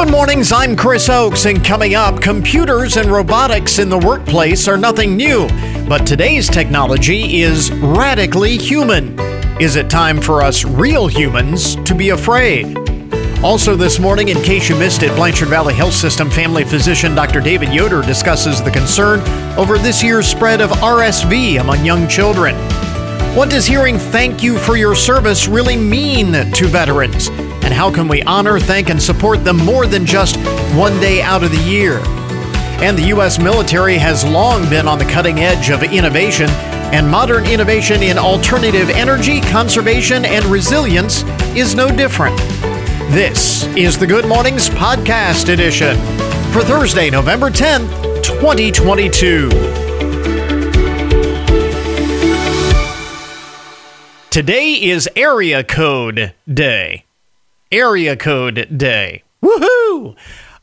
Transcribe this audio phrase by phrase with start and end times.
[0.00, 4.78] Good mornings, I'm Chris Oakes, and coming up, computers and robotics in the workplace are
[4.78, 5.46] nothing new,
[5.86, 9.20] but today's technology is radically human.
[9.60, 12.78] Is it time for us real humans to be afraid?
[13.44, 17.42] Also, this morning, in case you missed it, Blanchard Valley Health System family physician Dr.
[17.42, 19.20] David Yoder discusses the concern
[19.58, 22.56] over this year's spread of RSV among young children.
[23.36, 27.28] What does hearing thank you for your service really mean to veterans?
[27.62, 30.36] And how can we honor, thank, and support them more than just
[30.76, 32.00] one day out of the year?
[32.82, 33.38] And the U.S.
[33.38, 36.48] military has long been on the cutting edge of innovation,
[36.92, 41.22] and modern innovation in alternative energy, conservation, and resilience
[41.54, 42.36] is no different.
[43.12, 45.96] This is the Good Mornings Podcast Edition
[46.52, 49.50] for Thursday, November 10th, 2022.
[54.30, 57.04] Today is Area Code Day.
[57.72, 59.22] Area Code Day.
[59.42, 60.16] Woohoo!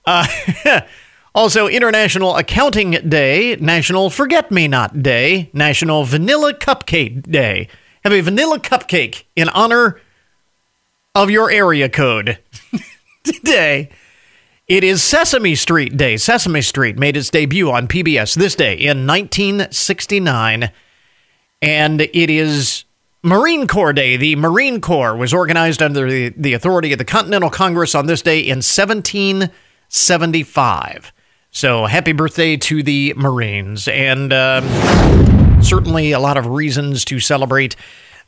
[0.06, 0.82] Uh,
[1.36, 7.68] also, International Accounting Day, National Forget Me Not Day, National Vanilla Cupcake Day.
[8.04, 10.00] Have a vanilla cupcake in honor
[11.16, 12.40] of your area code
[13.24, 13.90] today.
[14.68, 16.18] It is Sesame Street Day.
[16.18, 20.72] Sesame Street made its debut on PBS this day in 1969.
[21.62, 22.84] And it is
[23.28, 24.16] Marine Corps Day.
[24.16, 28.22] The Marine Corps was organized under the, the authority of the Continental Congress on this
[28.22, 31.12] day in 1775.
[31.52, 33.90] So happy birthday to the Marines.
[33.90, 34.62] And uh,
[35.62, 37.76] certainly a lot of reasons to celebrate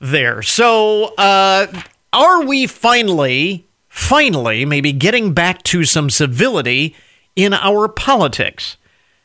[0.02, 0.42] there.
[0.42, 1.68] So, uh,
[2.12, 6.94] are we finally, finally, maybe getting back to some civility
[7.38, 8.76] in our politics?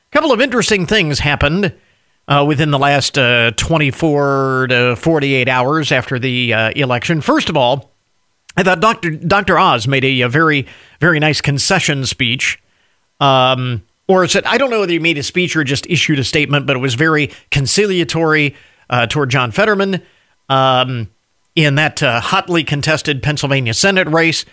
[0.08, 1.74] A couple of interesting things happened
[2.28, 7.20] uh, within the last uh, 24 to 48 hours after the uh, election.
[7.20, 7.90] First of all,
[8.56, 9.10] I thought Dr.
[9.10, 9.58] Dr.
[9.58, 10.66] Oz made a, a very,
[11.00, 12.60] very nice concession speech.
[13.20, 16.24] Um, or said, I don't know whether he made a speech or just issued a
[16.24, 18.54] statement, but it was very conciliatory
[18.90, 20.02] uh, toward John Fetterman
[20.50, 21.10] um,
[21.54, 24.44] in that uh, hotly contested Pennsylvania Senate race.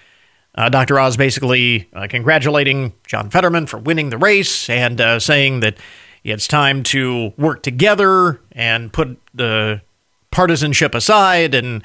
[0.55, 0.99] Uh, Dr.
[0.99, 5.77] Oz basically congratulating John Fetterman for winning the race and saying that
[6.23, 9.81] it's time to work together and put the
[10.29, 11.83] partisanship aside and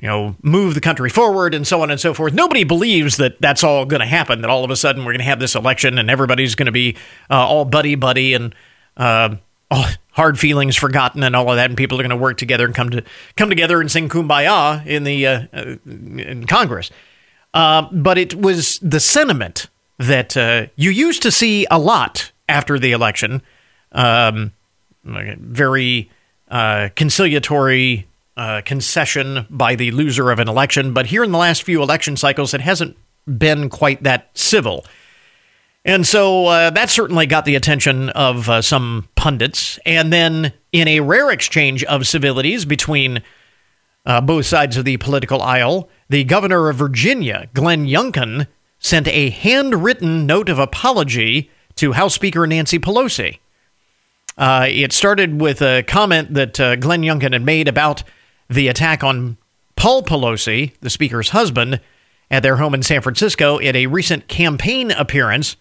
[0.00, 2.34] you know move the country forward and so on and so forth.
[2.34, 4.40] Nobody believes that that's all going to happen.
[4.40, 6.72] That all of a sudden we're going to have this election and everybody's going to
[6.72, 6.96] be
[7.30, 8.54] uh, all buddy buddy and
[8.96, 9.36] uh,
[9.70, 12.64] all hard feelings forgotten and all of that, and people are going to work together
[12.64, 13.02] and come to
[13.36, 15.46] come together and sing kumbaya in the uh,
[15.84, 16.90] in Congress.
[17.54, 19.68] Uh, but it was the sentiment
[19.98, 23.42] that uh, you used to see a lot after the election
[23.92, 24.52] um,
[25.04, 26.10] very
[26.48, 30.92] uh, conciliatory uh, concession by the loser of an election.
[30.92, 34.84] But here in the last few election cycles, it hasn't been quite that civil.
[35.84, 39.78] And so uh, that certainly got the attention of uh, some pundits.
[39.84, 43.22] And then, in a rare exchange of civilities between
[44.06, 48.46] uh, both sides of the political aisle, the governor of Virginia, Glenn Youngkin,
[48.78, 53.38] sent a handwritten note of apology to House Speaker Nancy Pelosi.
[54.38, 58.02] Uh, it started with a comment that uh, Glenn Youngkin had made about
[58.48, 59.36] the attack on
[59.76, 61.80] Paul Pelosi, the Speaker's husband,
[62.30, 65.56] at their home in San Francisco at a recent campaign appearance.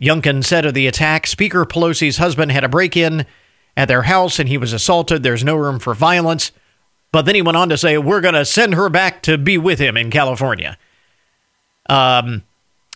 [0.00, 3.26] Youngkin said of the attack Speaker Pelosi's husband had a break in
[3.76, 5.22] at their house and he was assaulted.
[5.22, 6.52] There's no room for violence.
[7.10, 9.56] But then he went on to say, We're going to send her back to be
[9.56, 10.76] with him in California.
[11.88, 12.42] Um,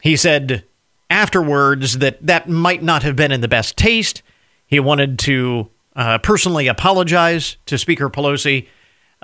[0.03, 0.65] he said
[1.09, 4.23] afterwards that that might not have been in the best taste
[4.69, 8.69] he wanted to uh, personally apologize to Speaker Pelosi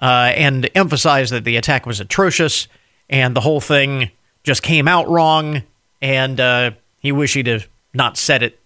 [0.02, 2.66] uh, and emphasize that the attack was atrocious
[3.08, 4.10] and the whole thing
[4.42, 5.62] just came out wrong.
[6.02, 8.58] And uh, he wished he'd have not said it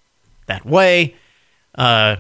[0.46, 1.14] that way.
[1.74, 2.16] Uh,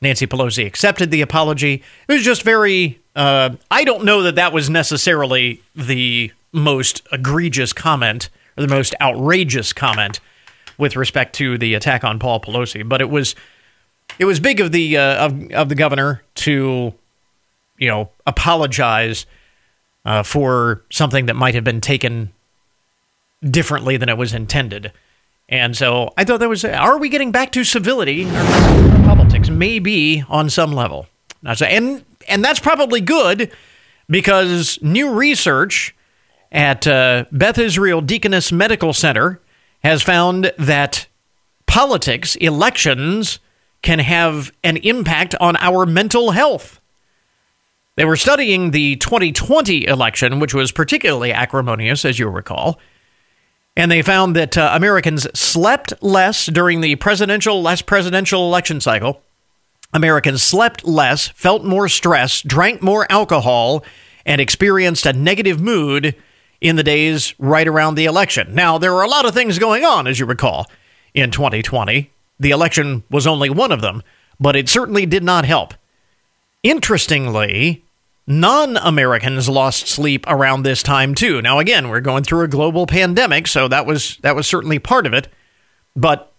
[0.00, 1.82] Nancy Pelosi accepted the apology.
[2.08, 2.98] It was just very.
[3.16, 8.94] Uh, I don't know that that was necessarily the most egregious comment or the most
[9.00, 10.20] outrageous comment
[10.78, 13.34] with respect to the attack on Paul Pelosi, but it was
[14.18, 16.92] it was big of the uh, of of the governor to,
[17.78, 19.26] you know, apologize
[20.04, 22.32] uh, for something that might have been taken
[23.42, 24.92] differently than it was intended.
[25.48, 26.64] And so I thought that was.
[26.64, 28.30] Are we getting back to civility in
[29.04, 29.50] politics?
[29.50, 31.06] Maybe on some level.
[31.44, 33.50] And and that's probably good
[34.08, 35.94] because new research
[36.52, 39.40] at uh, Beth Israel Deaconess Medical Center
[39.82, 41.06] has found that
[41.66, 43.38] politics, elections,
[43.82, 46.80] can have an impact on our mental health.
[47.96, 52.78] They were studying the 2020 election, which was particularly acrimonious, as you'll recall.
[53.76, 59.22] And they found that uh, Americans slept less during the presidential, last presidential election cycle.
[59.92, 63.84] Americans slept less, felt more stress, drank more alcohol,
[64.24, 66.14] and experienced a negative mood
[66.60, 68.54] in the days right around the election.
[68.54, 70.70] Now, there were a lot of things going on, as you recall,
[71.14, 72.10] in 2020.
[72.40, 74.02] The election was only one of them,
[74.40, 75.74] but it certainly did not help.
[76.62, 77.84] Interestingly,
[78.26, 81.42] non Americans lost sleep around this time too.
[81.42, 85.06] Now, again, we're going through a global pandemic, so that was that was certainly part
[85.06, 85.28] of it.
[85.94, 86.32] But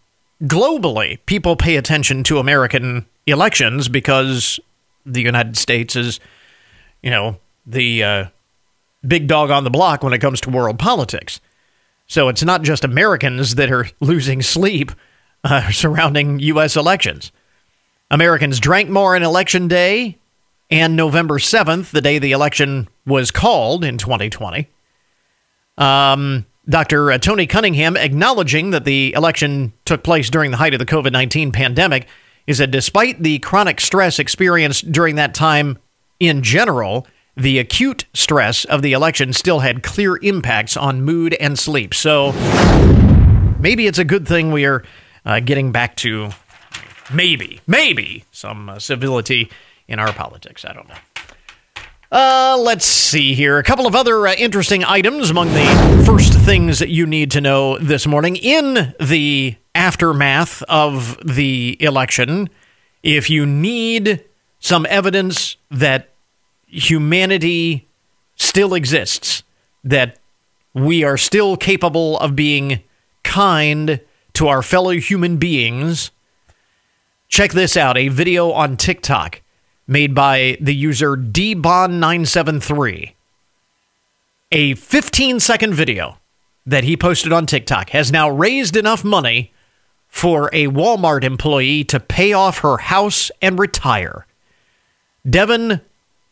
[0.44, 4.60] globally, people pay attention to American elections because
[5.06, 6.20] the United States is,
[7.04, 8.26] you know, the uh,
[9.06, 11.40] big dog on the block when it comes to world politics.
[12.08, 14.92] So it's not just Americans that are losing sleep
[15.44, 16.76] uh, surrounding U.S.
[16.76, 17.32] elections.
[18.10, 20.18] Americans drank more on election day
[20.70, 24.70] and November 7th, the day the election was called in 2020.
[25.78, 27.12] Um, Dr.
[27.12, 31.12] Uh, Tony Cunningham, acknowledging that the election took place during the height of the COVID
[31.12, 32.08] 19 pandemic,
[32.48, 35.78] is that despite the chronic stress experienced during that time
[36.20, 37.06] in general,
[37.36, 41.94] the acute stress of the election still had clear impacts on mood and sleep.
[41.94, 42.32] So
[43.60, 44.84] maybe it's a good thing we are
[45.26, 46.32] uh, getting back to
[47.14, 49.50] maybe, maybe some uh, civility
[49.88, 50.66] in our politics.
[50.66, 50.96] I don't know.
[52.12, 53.58] Uh, let's see here.
[53.58, 57.40] A couple of other uh, interesting items among the first things that you need to
[57.40, 62.50] know this morning in the aftermath of the election.
[63.02, 64.26] If you need
[64.60, 66.10] some evidence that
[66.68, 67.88] humanity
[68.36, 69.44] still exists,
[69.84, 70.18] that
[70.74, 72.84] we are still capable of being
[73.24, 74.02] kind
[74.42, 76.10] to our fellow human beings,
[77.28, 79.40] check this out a video on TikTok
[79.86, 83.12] made by the user dbon973.
[84.52, 86.18] A 15 second video
[86.66, 89.54] that he posted on TikTok has now raised enough money
[90.08, 94.26] for a Walmart employee to pay off her house and retire.
[95.30, 95.82] Devin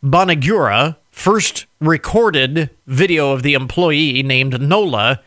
[0.03, 5.21] Bonagura first recorded video of the employee named Nola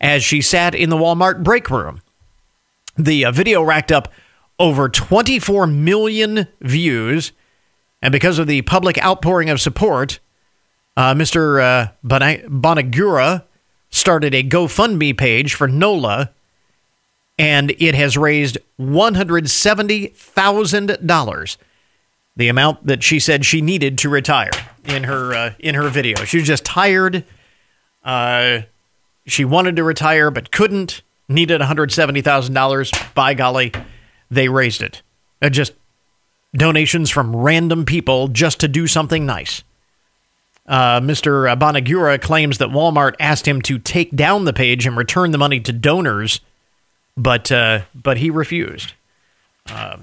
[0.00, 2.00] as she sat in the Walmart break room.
[2.96, 4.12] The uh, video racked up
[4.58, 7.32] over 24 million views,
[8.00, 10.20] and because of the public outpouring of support,
[10.96, 11.60] uh, Mr.
[11.60, 13.42] Uh, Bonagura
[13.90, 16.30] started a GoFundMe page for Nola,
[17.38, 21.56] and it has raised $170,000
[22.36, 24.50] the amount that she said she needed to retire
[24.84, 26.24] in her uh, in her video.
[26.24, 27.24] She was just tired.
[28.02, 28.62] Uh,
[29.26, 31.02] she wanted to retire but couldn't.
[31.28, 32.90] Needed one hundred seventy thousand dollars.
[33.14, 33.72] By golly,
[34.30, 35.02] they raised it.
[35.40, 35.72] Uh, just
[36.54, 39.62] donations from random people just to do something nice.
[40.66, 41.54] Uh, Mr.
[41.58, 45.60] Bonagura claims that Walmart asked him to take down the page and return the money
[45.60, 46.40] to donors,
[47.16, 48.94] but uh, but he refused.
[49.68, 49.98] Uh,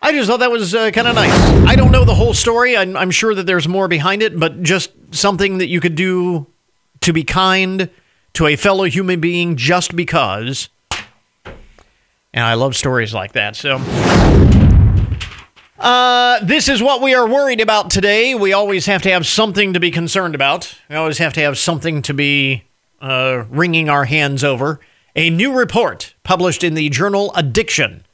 [0.00, 1.32] I just thought that was uh, kind of nice.
[1.68, 2.76] I don't know the whole story.
[2.76, 6.48] I'm, I'm, sure that there's more behind it, but just something that you could do
[7.02, 7.88] to be kind
[8.34, 10.68] to a fellow human being just because.
[11.44, 13.56] And I love stories like that.
[13.56, 13.80] So.
[15.78, 18.36] Uh, this is what we are worried about today.
[18.36, 20.78] We always have to have something to be concerned about.
[20.88, 22.62] We always have to have something to be
[23.00, 24.78] uh, wringing our hands over.
[25.16, 28.06] A new report published in the journal Addiction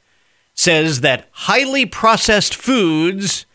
[0.55, 3.45] says that highly processed foods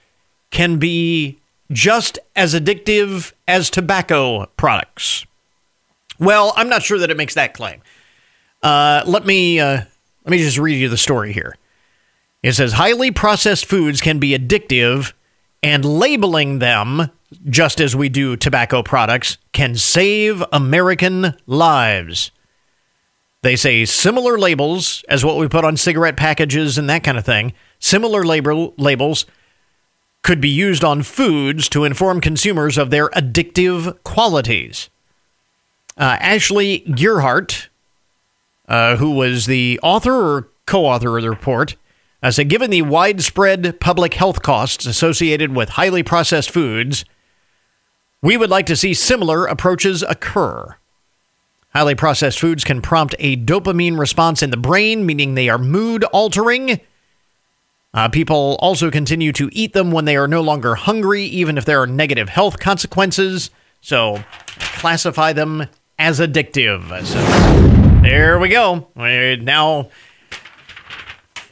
[0.51, 1.39] can be
[1.73, 5.27] just as addictive as tobacco products.
[6.19, 7.83] Well, I'm not sure that it makes that claim.
[8.63, 9.83] Uh, let me uh,
[10.25, 11.57] let me just read you the story here.
[12.43, 15.13] It says highly processed foods can be addictive,
[15.63, 17.11] and labeling them,
[17.49, 22.31] just as we do tobacco products, can save American lives.
[23.43, 27.27] They say similar labels as what we put on cigarette packages and that kind of
[27.27, 27.53] thing.
[27.79, 29.27] Similar label labels
[30.23, 34.89] could be used on foods to inform consumers of their addictive qualities.
[35.97, 37.69] Uh, Ashley Gearhardt,
[38.69, 41.77] uh, who was the author or co-author of the report,
[42.23, 47.05] uh, said given the widespread public health costs associated with highly processed foods,
[48.23, 50.77] we would like to see similar approaches occur.
[51.75, 56.05] Highly processed foods can prompt a dopamine response in the brain, meaning they are mood
[56.05, 56.81] altering.
[57.93, 61.65] Uh, people also continue to eat them when they are no longer hungry, even if
[61.65, 63.51] there are negative health consequences.
[63.81, 67.05] So, classify them as addictive.
[67.05, 68.89] So, there we go.
[68.97, 69.89] now,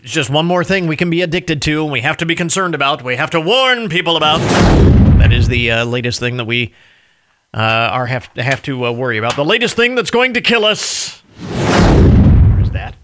[0.02, 2.34] it's just one more thing we can be addicted to, and we have to be
[2.34, 3.02] concerned about.
[3.02, 4.38] We have to warn people about.
[5.18, 6.74] That is the uh, latest thing that we
[7.54, 9.36] uh, are have have to uh, worry about.
[9.36, 11.20] The latest thing that's going to kill us.
[12.56, 12.96] Where's that?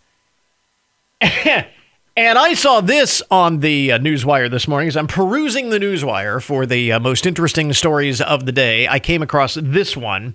[2.17, 6.43] and I saw this on the uh, Newswire this morning as I'm perusing the Newswire
[6.43, 8.89] for the uh, most interesting stories of the day.
[8.89, 10.35] I came across this one,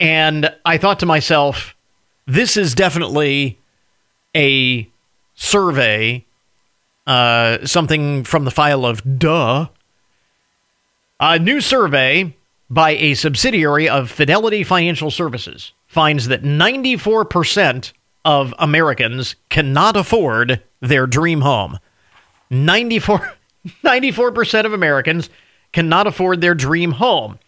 [0.00, 1.74] and I thought to myself,
[2.26, 3.58] this is definitely
[4.36, 4.88] a
[5.34, 6.24] survey,
[7.06, 9.68] uh, something from the file of duh.
[11.20, 12.34] A new survey
[12.70, 17.92] by a subsidiary of Fidelity Financial Services finds that 94%
[18.24, 21.78] of Americans cannot afford their dream home.
[22.50, 23.38] 94,
[23.84, 25.30] 94% of Americans
[25.72, 27.38] cannot afford their dream home.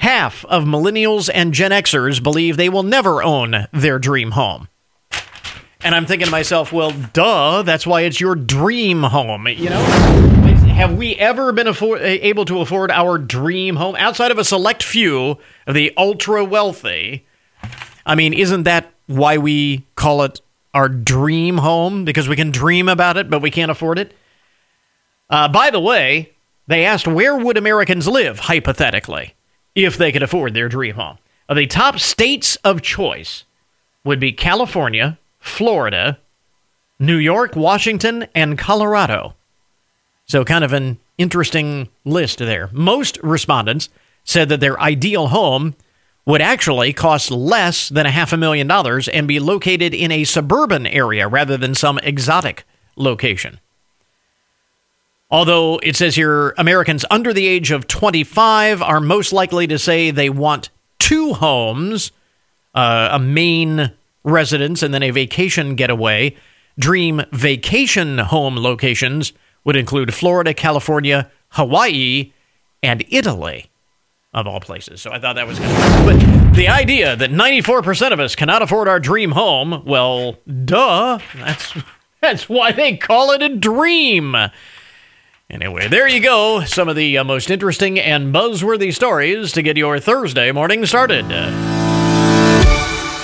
[0.00, 4.68] Half of millennials and Gen Xers believe they will never own their dream home.
[5.82, 9.82] And I'm thinking to myself, well, duh, that's why it's your dream home, you know?
[10.80, 14.82] have we ever been afford, able to afford our dream home outside of a select
[14.82, 17.26] few of the ultra wealthy?
[18.06, 20.40] I mean, isn't that why we call it
[20.72, 22.06] our dream home?
[22.06, 24.14] Because we can dream about it, but we can't afford it?
[25.28, 26.32] Uh, by the way,
[26.66, 29.34] they asked where would Americans live, hypothetically,
[29.74, 31.18] if they could afford their dream home.
[31.48, 33.44] The top states of choice
[34.04, 36.18] would be California, Florida,
[36.98, 39.34] New York, Washington, and Colorado.
[40.26, 42.68] So, kind of an interesting list there.
[42.72, 43.88] Most respondents
[44.24, 45.74] said that their ideal home
[46.26, 50.24] would actually cost less than a half a million dollars and be located in a
[50.24, 52.64] suburban area rather than some exotic
[52.96, 53.58] location.
[55.30, 60.10] Although it says here Americans under the age of 25 are most likely to say
[60.10, 62.10] they want two homes,
[62.74, 63.92] uh, a main
[64.24, 66.36] residence and then a vacation getaway.
[66.78, 69.32] Dream vacation home locations
[69.64, 72.32] would include Florida, California, Hawaii,
[72.82, 73.70] and Italy,
[74.32, 75.02] of all places.
[75.02, 78.62] So I thought that was kind of But the idea that 94% of us cannot
[78.62, 81.18] afford our dream home, well, duh.
[81.36, 81.74] That's,
[82.20, 84.34] that's why they call it a dream.
[85.50, 86.64] Anyway, there you go.
[86.64, 91.24] Some of the uh, most interesting and buzzworthy stories to get your Thursday morning started.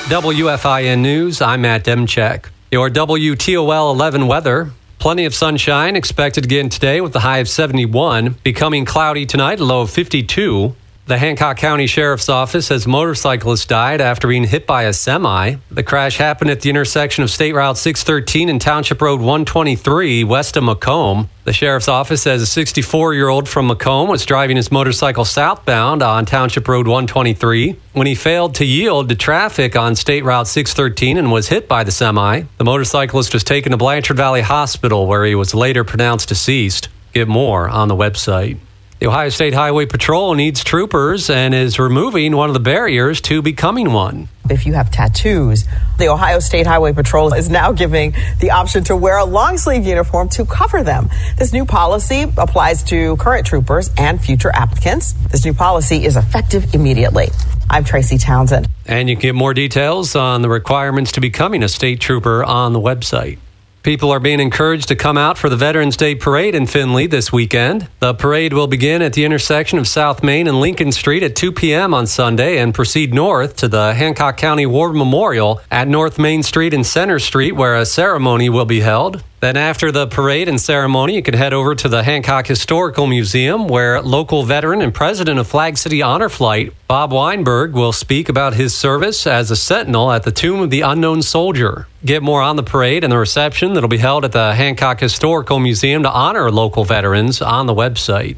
[0.09, 2.47] WFIN News, I'm Matt Demchek.
[2.73, 4.73] Your WTOL 11 weather.
[4.99, 8.35] Plenty of sunshine expected again today with the high of 71.
[8.43, 10.75] Becoming cloudy tonight, a low of 52.
[11.07, 15.55] The Hancock County Sheriff's Office says motorcyclist died after being hit by a semi.
[15.71, 20.57] The crash happened at the intersection of State Route 613 and Township Road 123 west
[20.57, 21.29] of McComb.
[21.45, 26.03] The Sheriff's Office says a 64 year old from McComb was driving his motorcycle southbound
[26.03, 31.19] on Township Road 123 when he failed to yield to traffic on State Route 613
[31.19, 32.43] and was hit by the semi.
[32.59, 36.89] The motorcyclist was taken to Blanchard Valley Hospital where he was later pronounced deceased.
[37.15, 38.59] Get more on the website.
[38.99, 43.43] The Ohio State Highway Patrol needs troopers and is removing one of the barriers to
[43.43, 44.29] becoming one.
[44.49, 45.67] If you have tattoos,
[45.99, 49.85] the Ohio State Highway Patrol is now giving the option to wear a long sleeve
[49.85, 51.11] uniform to cover them.
[51.37, 55.13] This new policy applies to current troopers and future applicants.
[55.31, 57.29] This new policy is effective immediately.
[57.69, 58.67] I'm Tracy Townsend.
[58.87, 62.73] And you can get more details on the requirements to becoming a state trooper on
[62.73, 63.41] the website.
[63.87, 67.31] People are being encouraged to come out for the Veterans Day Parade in Findlay this
[67.31, 67.87] weekend.
[68.01, 71.53] The parade will begin at the intersection of South Main and Lincoln Street at 2
[71.53, 71.95] p.m.
[71.95, 76.75] on Sunday and proceed north to the Hancock County War Memorial at North Main Street
[76.75, 79.23] and Center Street, where a ceremony will be held.
[79.47, 83.69] Then, after the parade and ceremony, you can head over to the Hancock Historical Museum,
[83.69, 88.55] where local veteran and president of Flag City Honor Flight, Bob Weinberg, will speak about
[88.55, 91.87] his service as a sentinel at the Tomb of the Unknown Soldier.
[92.05, 95.61] Get more on the parade and the reception that'll be held at the Hancock Historical
[95.61, 98.35] Museum to honor local veterans on the website.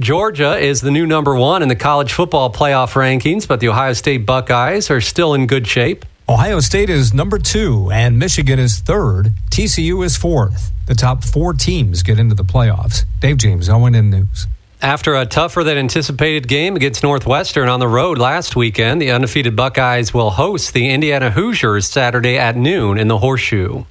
[0.00, 3.92] Georgia is the new number one in the college football playoff rankings, but the Ohio
[3.92, 6.06] State Buckeyes are still in good shape.
[6.30, 9.32] Ohio State is number two, and Michigan is third.
[9.48, 10.72] TCU is fourth.
[10.84, 13.06] The top four teams get into the playoffs.
[13.20, 14.46] Dave James, ONN News.
[14.82, 19.56] After a tougher than anticipated game against Northwestern on the road last weekend, the undefeated
[19.56, 23.84] Buckeyes will host the Indiana Hoosiers Saturday at noon in the Horseshoe.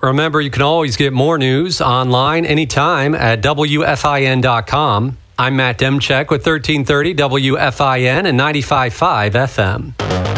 [0.00, 5.18] Remember, you can always get more news online anytime at WFIN.com.
[5.36, 10.31] I'm Matt Demchek with 1330 WFIN and 95.5 FM.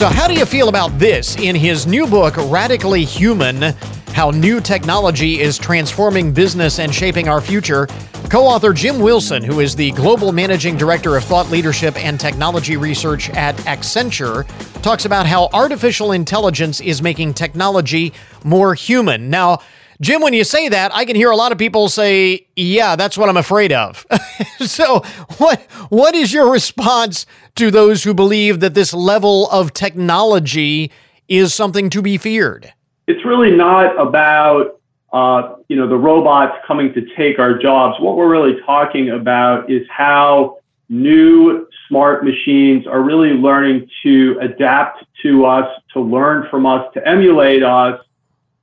[0.00, 1.36] So, how do you feel about this?
[1.36, 3.74] In his new book, Radically Human
[4.14, 7.86] How New Technology is Transforming Business and Shaping Our Future,
[8.30, 12.78] co author Jim Wilson, who is the Global Managing Director of Thought Leadership and Technology
[12.78, 14.46] Research at Accenture,
[14.80, 19.28] talks about how artificial intelligence is making technology more human.
[19.28, 19.58] Now,
[20.00, 23.18] Jim, when you say that, I can hear a lot of people say, "Yeah, that's
[23.18, 24.06] what I'm afraid of."
[24.60, 25.00] so,
[25.36, 27.26] what what is your response
[27.56, 30.90] to those who believe that this level of technology
[31.28, 32.72] is something to be feared?
[33.08, 34.80] It's really not about
[35.12, 38.00] uh, you know the robots coming to take our jobs.
[38.00, 45.04] What we're really talking about is how new smart machines are really learning to adapt
[45.22, 48.00] to us, to learn from us, to emulate us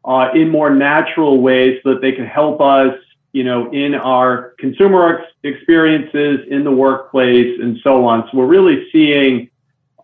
[0.07, 2.95] uh, in more natural ways so that they can help us,
[3.33, 8.23] you know, in our consumer ex- experiences, in the workplace, and so on.
[8.31, 9.49] So we're really seeing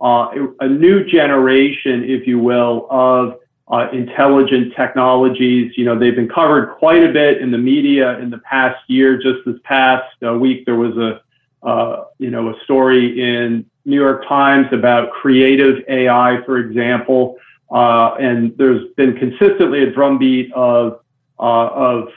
[0.02, 0.30] uh,
[0.60, 5.72] a new generation, if you will, of uh, intelligent technologies.
[5.78, 9.18] You know, they've been covered quite a bit in the media in the past year.
[9.18, 11.22] Just this past uh, week, there was a
[11.66, 17.38] uh, you know, a story in New York Times about creative AI, for example.
[17.74, 21.02] Uh, and there's been consistently a drumbeat of,
[21.40, 22.10] uh, of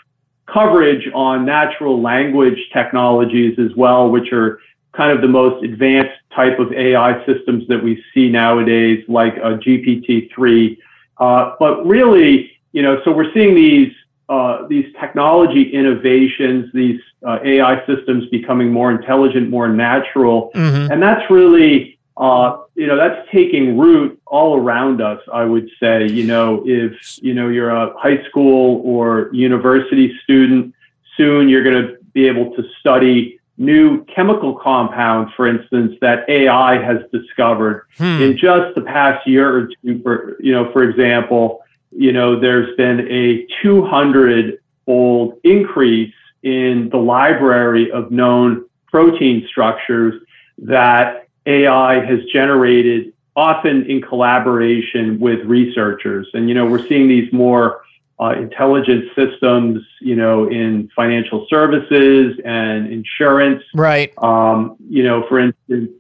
[0.47, 4.61] coverage on natural language technologies as well, which are
[4.93, 9.57] kind of the most advanced type of AI systems that we see nowadays, like a
[9.57, 10.79] GPT-3.
[11.19, 13.93] Uh, but really, you know, so we're seeing these
[14.29, 20.91] uh, these technology innovations, these uh, AI systems becoming more intelligent, more natural, mm-hmm.
[20.91, 25.21] and that's really, uh, you know, that's taking root all around us.
[25.33, 30.75] I would say, you know, if you know you're a high school or university student,
[31.17, 36.79] soon you're going to be able to study new chemical compounds, for instance, that AI
[36.83, 38.23] has discovered hmm.
[38.23, 40.03] in just the past year or two.
[40.03, 41.63] For you know, for example
[41.97, 50.23] you know, there's been a 200 fold increase in the library of known protein structures
[50.59, 56.29] that AI has generated, often in collaboration with researchers.
[56.35, 57.83] And, you know, we're seeing these more
[58.19, 63.63] uh, intelligent systems, you know, in financial services and insurance.
[63.75, 64.13] Right.
[64.19, 65.91] Um, you know, for instance,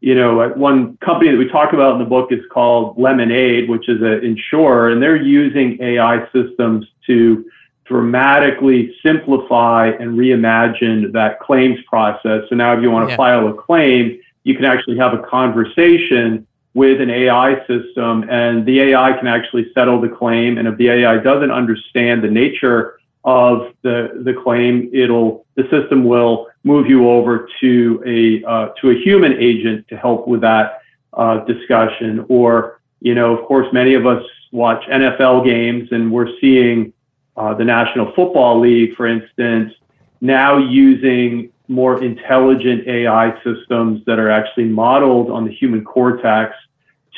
[0.00, 3.88] you know, one company that we talk about in the book is called Lemonade, which
[3.88, 7.50] is an insurer, and they're using AI systems to
[7.86, 12.42] dramatically simplify and reimagine that claims process.
[12.50, 13.16] So now if you want to yeah.
[13.16, 18.80] file a claim, you can actually have a conversation with an AI system and the
[18.80, 20.58] AI can actually settle the claim.
[20.58, 26.04] And if the AI doesn't understand the nature of the, the claim, it'll, the system
[26.04, 30.82] will move you over to a, uh, to a human agent to help with that,
[31.14, 32.26] uh, discussion.
[32.28, 36.92] Or, you know, of course, many of us watch NFL games and we're seeing,
[37.36, 39.72] uh, the National Football League, for instance,
[40.20, 46.54] now using more intelligent AI systems that are actually modeled on the human cortex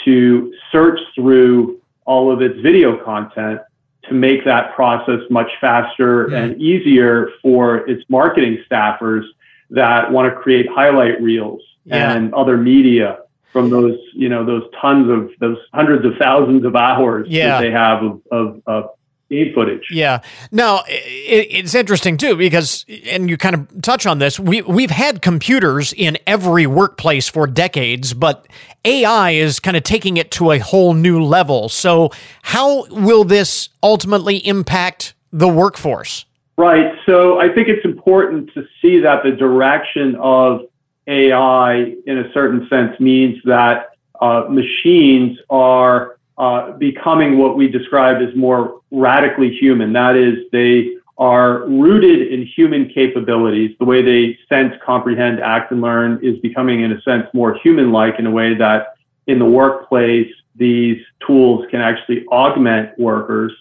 [0.04, 3.60] to search through all of its video content
[4.04, 6.34] to make that process much faster mm.
[6.34, 9.24] and easier for its marketing staffers
[9.70, 12.12] that want to create highlight reels yeah.
[12.12, 13.20] and other media
[13.52, 17.48] from those, you know, those tons of those hundreds of thousands of hours yeah.
[17.48, 18.90] that they have of, of, of
[19.30, 19.88] game footage.
[19.90, 20.20] Yeah.
[20.52, 24.38] Now it, it's interesting too because, and you kind of touch on this.
[24.38, 28.46] We we've had computers in every workplace for decades, but
[28.84, 31.68] AI is kind of taking it to a whole new level.
[31.68, 32.10] So,
[32.42, 36.24] how will this ultimately impact the workforce?
[36.56, 36.94] Right.
[37.04, 40.62] So, I think it's important to see that the direction of
[41.08, 48.20] AI, in a certain sense, means that uh, machines are uh, becoming what we describe
[48.22, 49.92] as more radically human.
[49.92, 53.74] That is, they are rooted in human capabilities.
[53.78, 57.90] The way they sense, comprehend, act, and learn is becoming, in a sense, more human
[57.90, 58.94] like in a way that
[59.26, 63.52] in the workplace, these tools can actually augment workers.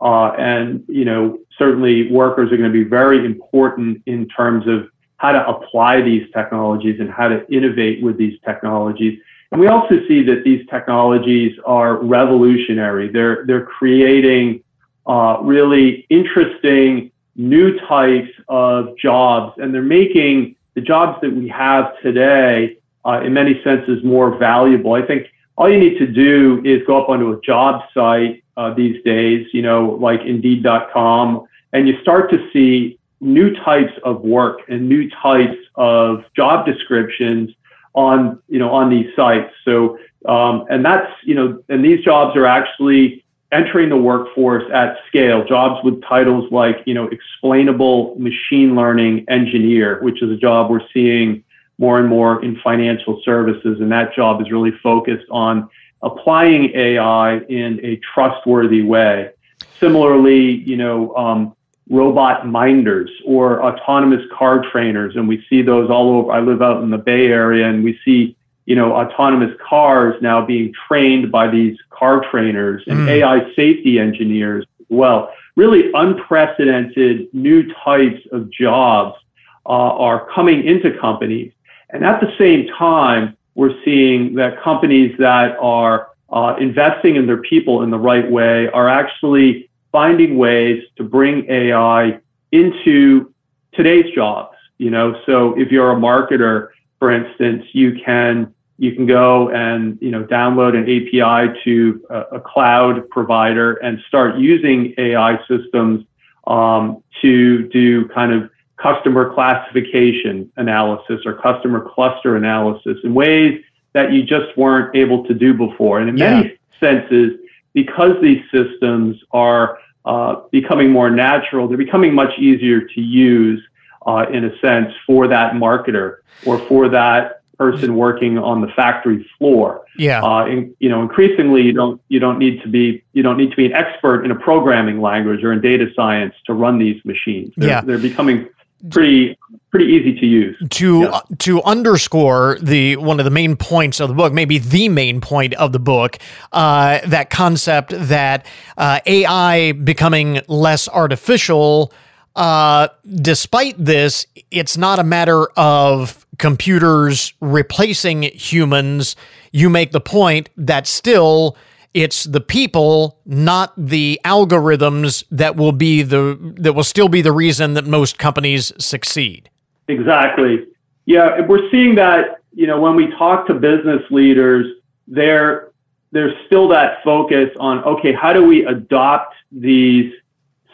[0.00, 4.88] Uh, and, you know, certainly workers are going to be very important in terms of
[5.18, 9.20] how to apply these technologies and how to innovate with these technologies.
[9.52, 13.08] We also see that these technologies are revolutionary.
[13.08, 14.62] They're, they're creating
[15.06, 21.98] uh, really interesting new types of jobs, and they're making the jobs that we have
[22.00, 24.92] today, uh, in many senses, more valuable.
[24.92, 28.72] I think all you need to do is go up onto a job site uh,
[28.74, 34.60] these days, you know, like Indeed.com, and you start to see new types of work
[34.68, 37.50] and new types of job descriptions
[37.94, 39.52] on you know on these sites.
[39.64, 44.98] So um, and that's you know and these jobs are actually entering the workforce at
[45.08, 45.44] scale.
[45.44, 50.86] Jobs with titles like you know explainable machine learning engineer, which is a job we're
[50.92, 51.44] seeing
[51.78, 55.68] more and more in financial services, and that job is really focused on
[56.02, 59.30] applying AI in a trustworthy way.
[59.78, 61.56] similarly, you know, um,
[61.90, 66.32] robot minders or autonomous car trainers, and we see those all over.
[66.32, 70.44] I live out in the Bay Area, and we see you know autonomous cars now
[70.44, 73.08] being trained by these car trainers and mm.
[73.08, 75.32] AI safety engineers as well.
[75.56, 79.18] Really unprecedented new types of jobs
[79.66, 81.52] uh, are coming into companies,
[81.90, 87.42] and at the same time, we're seeing that companies that are uh, investing in their
[87.42, 92.20] people in the right way are actually finding ways to bring AI
[92.52, 93.32] into
[93.72, 94.56] today's jobs.
[94.78, 99.98] You know, so if you're a marketer, for instance, you can you can go and
[100.00, 106.06] you know download an API to a, a cloud provider and start using AI systems
[106.46, 114.12] um, to do kind of customer classification analysis or customer cluster analysis in ways that
[114.12, 116.00] you just weren't able to do before.
[116.00, 116.40] And in yeah.
[116.40, 117.38] many senses,
[117.72, 123.62] because these systems are uh, becoming more natural, they're becoming much easier to use
[124.06, 129.28] uh, in a sense for that marketer or for that person working on the factory
[129.36, 129.84] floor.
[129.98, 130.22] Yeah.
[130.22, 133.50] Uh, and, you know, increasingly you don't you don't need to be you don't need
[133.50, 137.04] to be an expert in a programming language or in data science to run these
[137.04, 137.52] machines.
[137.58, 137.80] They're, yeah.
[137.82, 138.48] they're becoming
[138.90, 139.36] pretty
[139.70, 140.56] pretty easy to use.
[140.70, 141.20] To yeah.
[141.38, 145.54] to underscore the one of the main points of the book, maybe the main point
[145.54, 146.18] of the book,
[146.52, 151.92] uh, that concept that uh, AI becoming less artificial.
[152.36, 159.16] Uh, despite this, it's not a matter of computers replacing humans.
[159.52, 161.56] You make the point that still
[161.94, 167.32] it's the people, not the algorithms that will be the that will still be the
[167.32, 169.50] reason that most companies succeed.
[169.88, 170.66] Exactly.
[171.06, 174.66] Yeah, we're seeing that, you know, when we talk to business leaders,
[175.08, 175.70] there
[176.12, 180.12] there's still that focus on okay, how do we adopt these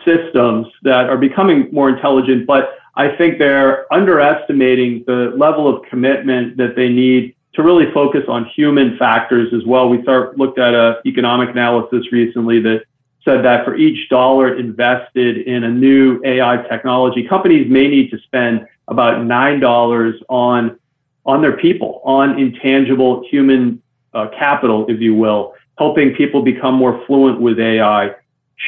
[0.04, 6.56] systems that are becoming more intelligent, but I think they're underestimating the level of commitment
[6.56, 9.88] that they need to really focus on human factors as well.
[9.88, 12.84] We start, looked at an economic analysis recently that
[13.24, 18.18] said that for each dollar invested in a new AI technology, companies may need to
[18.20, 20.78] spend about nine dollars on
[21.24, 23.82] on their people, on intangible human
[24.14, 28.14] uh, capital, if you will, helping people become more fluent with AI,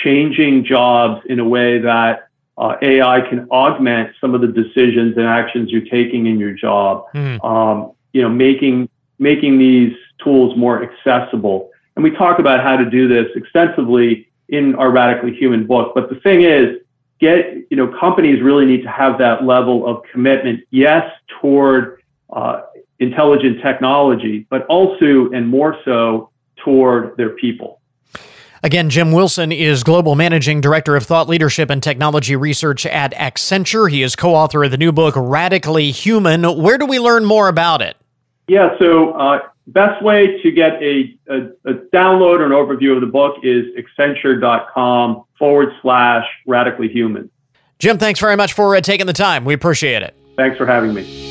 [0.02, 5.26] changing jobs in a way that uh, AI can augment some of the decisions and
[5.26, 7.04] actions you're taking in your job.
[7.14, 7.44] Mm.
[7.44, 11.70] Um, you know, making making these tools more accessible.
[11.96, 15.92] And we talk about how to do this extensively in our Radically Human book.
[15.94, 16.78] But the thing is,
[17.18, 20.64] get you know, companies really need to have that level of commitment.
[20.70, 22.62] Yes, toward uh,
[22.98, 27.80] intelligent technology, but also and more so toward their people.
[28.62, 33.88] Again, Jim Wilson is Global Managing Director of Thought Leadership and Technology Research at Accenture.
[33.88, 36.42] He is co author of the new book, Radically Human.
[36.42, 37.96] Where do we learn more about it?
[38.48, 43.02] Yeah, so uh, best way to get a, a, a, download or an overview of
[43.02, 47.30] the book is accenture.com forward slash radically human.
[47.78, 49.44] Jim, thanks very much for uh, taking the time.
[49.44, 50.16] We appreciate it.
[50.36, 51.26] Thanks for having me.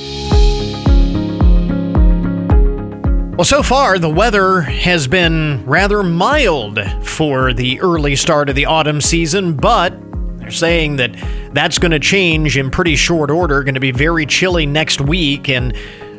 [3.36, 8.66] Well, so far, the weather has been rather mild for the early start of the
[8.66, 9.94] autumn season, but
[10.38, 11.16] they're saying that
[11.54, 13.64] that's going to change in pretty short order.
[13.64, 15.76] Going to be very chilly next week, and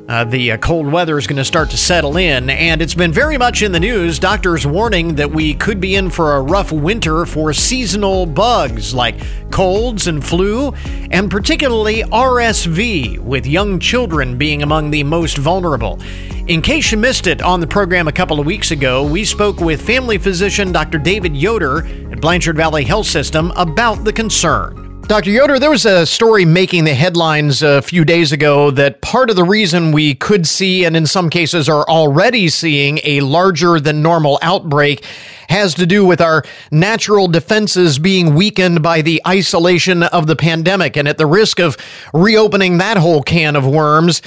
[0.08, 3.12] uh, the uh, cold weather is going to start to settle in, and it's been
[3.12, 4.18] very much in the news.
[4.18, 9.16] Doctors warning that we could be in for a rough winter for seasonal bugs like
[9.50, 10.72] colds and flu,
[11.10, 16.00] and particularly RSV, with young children being among the most vulnerable.
[16.46, 19.60] In case you missed it on the program a couple of weeks ago, we spoke
[19.60, 20.96] with family physician Dr.
[20.98, 24.87] David Yoder at Blanchard Valley Health System about the concern.
[25.08, 25.30] Dr.
[25.30, 29.36] Yoder, there was a story making the headlines a few days ago that part of
[29.36, 34.02] the reason we could see, and in some cases are already seeing, a larger than
[34.02, 35.02] normal outbreak
[35.48, 40.94] has to do with our natural defenses being weakened by the isolation of the pandemic.
[40.94, 41.78] And at the risk of
[42.12, 44.20] reopening that whole can of worms,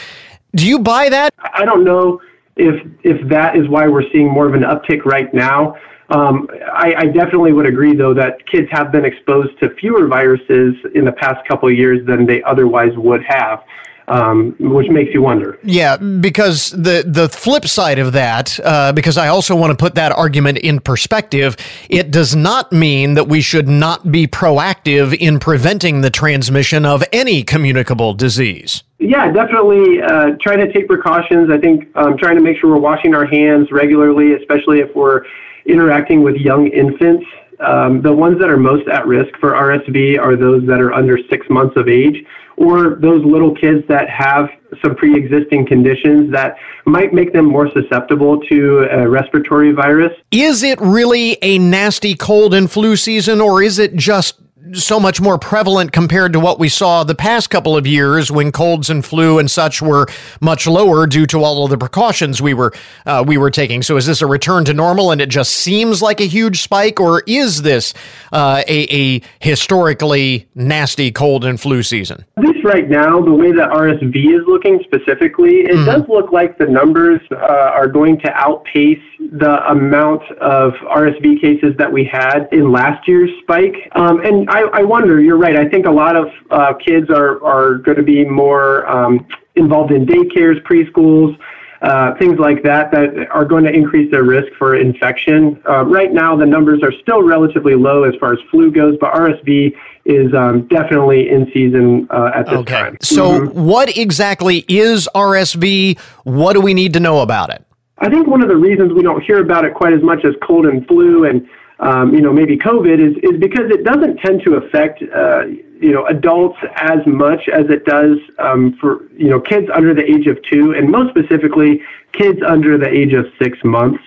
[0.56, 1.32] do you buy that?
[1.54, 2.20] I don't know
[2.62, 5.76] if if that is why we're seeing more of an uptick right now.
[6.10, 10.76] Um, I, I, definitely would agree, though, that kids have been exposed to fewer viruses
[10.94, 13.64] in the past couple of years than they otherwise would have
[14.12, 15.58] um, which makes you wonder.
[15.64, 19.96] Yeah, because the the flip side of that, uh, because I also want to put
[19.96, 21.56] that argument in perspective,
[21.90, 27.04] it does not mean that we should not be proactive in preventing the transmission of
[27.14, 28.84] any communicable disease.
[29.02, 31.50] Yeah, definitely uh, trying to take precautions.
[31.50, 35.26] I think um, trying to make sure we're washing our hands regularly, especially if we're
[35.66, 37.26] interacting with young infants.
[37.62, 41.18] um, the ones that are most at risk for RSV are those that are under
[41.30, 42.24] six months of age
[42.58, 44.50] or those little kids that have
[44.84, 50.14] some pre-existing conditions that might make them more susceptible to a respiratory virus.
[50.30, 54.40] Is it really a nasty cold and flu season or is it just
[54.74, 58.52] so much more prevalent compared to what we saw the past couple of years when
[58.52, 60.08] colds and flu and such were
[60.40, 62.74] much lower due to all of the precautions we were
[63.06, 63.82] uh, we were taking.
[63.82, 67.00] So is this a return to normal and it just seems like a huge spike,
[67.00, 67.94] or is this
[68.32, 72.26] uh, a, a historically nasty cold and flu season?
[72.38, 75.86] At least right now, the way that RSV is looking specifically, it mm-hmm.
[75.86, 81.76] does look like the numbers uh, are going to outpace the amount of RSV cases
[81.78, 83.76] that we had in last year's spike.
[83.94, 85.56] Um, and I, I, wonder, you're right.
[85.56, 89.94] I think a lot of uh, kids are, are going to be more um, involved
[89.94, 91.40] in daycares, preschools,
[91.82, 95.62] uh, things like that, that are going to increase their risk for infection.
[95.68, 99.14] Uh, right now, the numbers are still relatively low as far as flu goes, but
[99.14, 102.74] RSV is um, definitely in season uh, at this okay.
[102.74, 102.98] time.
[103.02, 103.66] So, mm-hmm.
[103.66, 105.98] what exactly is RSV?
[106.24, 107.66] What do we need to know about it?
[108.00, 110.34] I think one of the reasons we don't hear about it quite as much as
[110.42, 111.48] cold and flu and
[111.82, 115.46] um, you know maybe COVID is is because it doesn't tend to affect uh,
[115.80, 120.04] you know adults as much as it does um, for you know kids under the
[120.04, 121.82] age of two and most specifically
[122.14, 124.02] kids under the age of six months.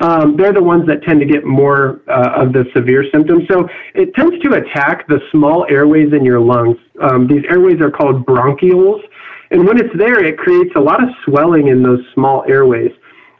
[0.00, 3.48] Um, they're the ones that tend to get more uh, of the severe symptoms.
[3.48, 6.76] So it tends to attack the small airways in your lungs.
[7.02, 9.02] Um, these airways are called bronchioles.
[9.50, 12.92] And when it's there, it creates a lot of swelling in those small airways.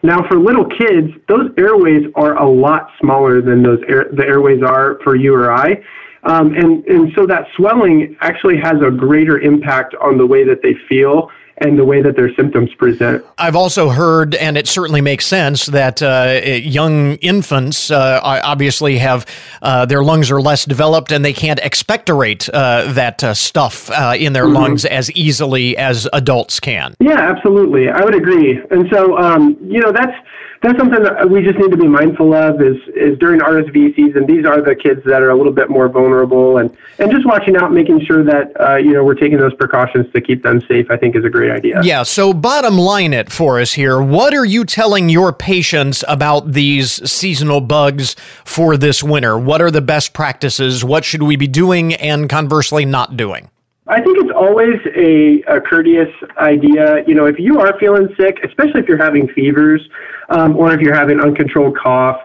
[0.02, 4.62] Now, for little kids, those airways are a lot smaller than those air, the airways
[4.62, 5.82] are for you or I.
[6.24, 10.62] Um, and, and so that swelling actually has a greater impact on the way that
[10.62, 13.24] they feel and the way that their symptoms present.
[13.38, 19.26] I've also heard, and it certainly makes sense, that uh, young infants uh, obviously have
[19.62, 24.14] uh, their lungs are less developed and they can't expectorate uh, that uh, stuff uh,
[24.18, 24.54] in their mm-hmm.
[24.54, 26.94] lungs as easily as adults can.
[27.00, 27.88] Yeah, absolutely.
[27.88, 28.60] I would agree.
[28.70, 30.14] And so, um, you know, that's
[30.62, 34.26] that's something that we just need to be mindful of is is during RSV season.
[34.26, 37.56] These are the kids that are a little bit more vulnerable, and and just watching
[37.56, 40.90] out, making sure that uh, you know we're taking those precautions to keep them safe.
[40.90, 41.80] I think is a great idea.
[41.84, 42.02] Yeah.
[42.02, 44.02] So bottom line it for us here.
[44.02, 49.38] What are you telling your patients about these seasonal bugs for this winter?
[49.38, 50.84] What are the best practices?
[50.84, 53.48] What should we be doing, and conversely, not doing?
[53.86, 57.04] I think it's always a, a courteous idea.
[57.06, 59.88] You know, if you are feeling sick, especially if you're having fevers
[60.28, 62.20] um, or if you're having uncontrolled cough,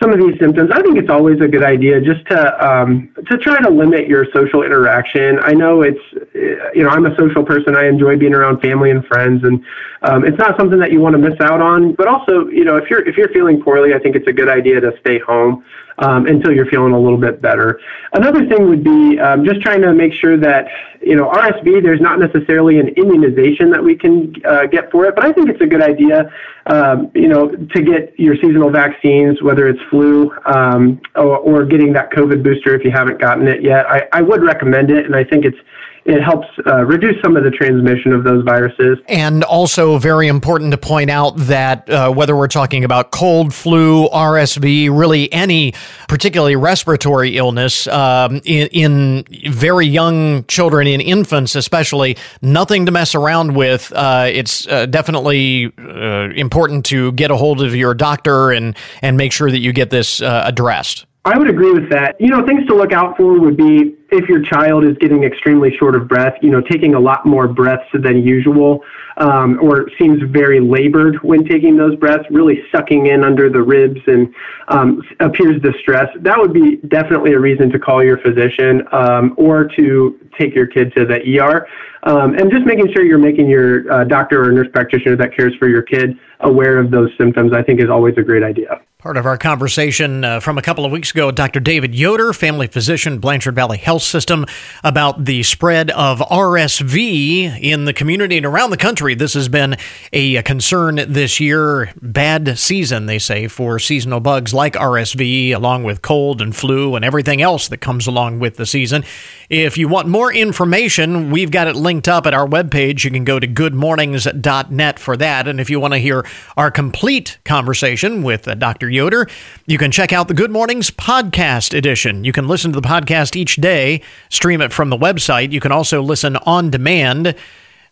[0.00, 3.38] some of these symptoms, I think it's always a good idea just to um, to
[3.38, 5.38] try to limit your social interaction.
[5.40, 6.00] I know it's
[6.34, 7.74] you know I'm a social person.
[7.74, 9.64] I enjoy being around family and friends, and
[10.02, 11.94] um, it's not something that you want to miss out on.
[11.94, 14.50] But also, you know, if you're if you're feeling poorly, I think it's a good
[14.50, 15.64] idea to stay home
[15.98, 17.80] um, until you're feeling a little bit better.
[18.12, 20.68] Another thing would be um, just trying to make sure that,
[21.06, 25.14] you know, RSV, there's not necessarily an immunization that we can uh, get for it,
[25.14, 26.28] but I think it's a good idea,
[26.66, 31.92] um, you know, to get your seasonal vaccines, whether it's flu um, or, or getting
[31.92, 33.86] that COVID booster if you haven't gotten it yet.
[33.88, 35.58] I, I would recommend it, and I think it's
[36.06, 38.98] it helps uh, reduce some of the transmission of those viruses.
[39.08, 44.08] And also, very important to point out that uh, whether we're talking about cold, flu,
[44.10, 45.74] RSV, really any
[46.08, 53.14] particularly respiratory illness um, in, in, very young children, in infants especially, nothing to mess
[53.14, 53.92] around with.
[53.94, 59.16] Uh, it's uh, definitely uh, important to get a hold of your doctor and, and
[59.16, 61.06] make sure that you get this uh, addressed.
[61.24, 62.20] I would agree with that.
[62.20, 65.74] You know, things to look out for would be if your child is getting extremely
[65.76, 68.84] short of breath, you know, taking a lot more breaths than usual,
[69.16, 74.00] um, or seems very labored when taking those breaths, really sucking in under the ribs
[74.06, 74.34] and
[74.68, 79.64] um, appears distressed, that would be definitely a reason to call your physician um, or
[79.64, 81.66] to take your kid to the ER.
[82.02, 85.68] And just making sure you're making your uh, doctor or nurse practitioner that cares for
[85.68, 88.80] your kid aware of those symptoms, I think is always a great idea.
[88.98, 91.60] Part of our conversation uh, from a couple of weeks ago, Dr.
[91.60, 94.46] David Yoder, family physician, Blanchard Valley Health System,
[94.84, 99.14] about the spread of RSV in the community and around the country.
[99.14, 99.76] This has been
[100.12, 101.92] a, concern this year.
[102.00, 107.04] Bad season, they say, for seasonal bugs like RSV, along with cold and flu and
[107.04, 109.04] everything else that comes along with the season.
[109.48, 113.04] If you want more information, we've got it linked up at our webpage.
[113.04, 115.46] You can go to goodmornings.net for that.
[115.46, 118.90] And if you want to hear our complete conversation with uh, Dr.
[118.90, 119.28] Yoder,
[119.66, 122.24] you can check out the Good Mornings podcast edition.
[122.24, 123.85] You can listen to the podcast each day,
[124.28, 125.52] stream it from the website.
[125.52, 127.34] You can also listen on demand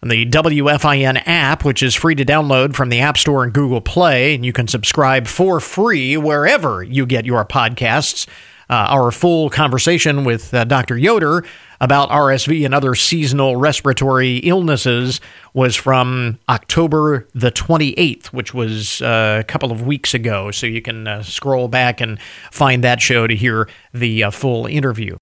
[0.02, 3.80] in the WFIN app, which is free to download from the App Store and Google
[3.80, 8.28] Play, and you can subscribe for free wherever you get your podcasts.
[8.68, 10.96] Uh, our full conversation with uh, Dr.
[10.96, 11.44] Yoder
[11.80, 15.20] about RSV and other seasonal respiratory illnesses
[15.52, 20.50] was from October the 28th, which was uh, a couple of weeks ago.
[20.50, 22.18] So you can uh, scroll back and
[22.50, 25.18] find that show to hear the uh, full interview.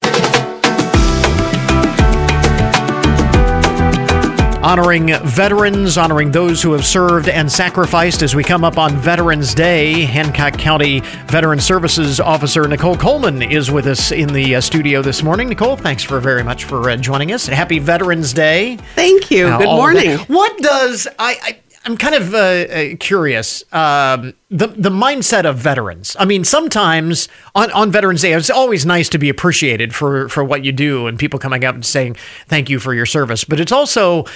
[4.63, 9.55] Honoring veterans, honoring those who have served and sacrificed as we come up on Veterans
[9.55, 10.03] Day.
[10.03, 15.23] Hancock County Veteran Services Officer Nicole Coleman is with us in the uh, studio this
[15.23, 15.49] morning.
[15.49, 17.47] Nicole, thanks for very much for uh, joining us.
[17.47, 18.77] Happy Veterans Day.
[18.95, 19.49] Thank you.
[19.59, 20.19] Good morning.
[20.21, 21.37] What does I?
[21.43, 26.17] I I'm kind of uh, uh, curious um, the the mindset of veterans.
[26.19, 30.45] I mean, sometimes on, on Veterans Day, it's always nice to be appreciated for for
[30.45, 32.17] what you do, and people coming up and saying
[32.47, 33.43] thank you for your service.
[33.43, 34.27] But it's also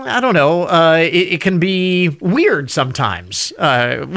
[0.00, 0.64] I don't know.
[0.64, 3.52] Uh, it, it can be weird sometimes.
[3.58, 4.06] Uh,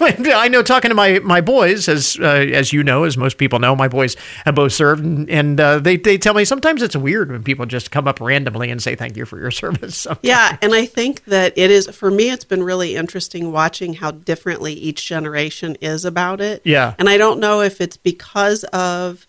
[0.00, 3.58] I know talking to my, my boys, as uh, as you know, as most people
[3.58, 6.96] know, my boys have both served, and, and uh, they they tell me sometimes it's
[6.96, 9.96] weird when people just come up randomly and say thank you for your service.
[9.98, 10.20] Sometimes.
[10.22, 12.30] Yeah, and I think that it is for me.
[12.30, 16.62] It's been really interesting watching how differently each generation is about it.
[16.64, 16.94] Yeah.
[16.98, 19.26] and I don't know if it's because of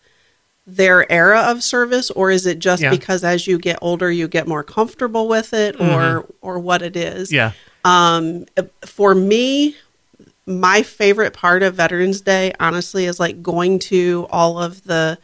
[0.65, 2.89] their era of service or is it just Yeah.
[2.89, 6.95] because as you get older you get more comfortable with it or or what it
[6.95, 7.32] is.
[7.34, 7.52] Yeah.
[7.84, 8.45] Um,
[8.86, 9.76] for me,
[10.45, 15.17] my favorite part of Veterans Day, honestly, is like going to all of the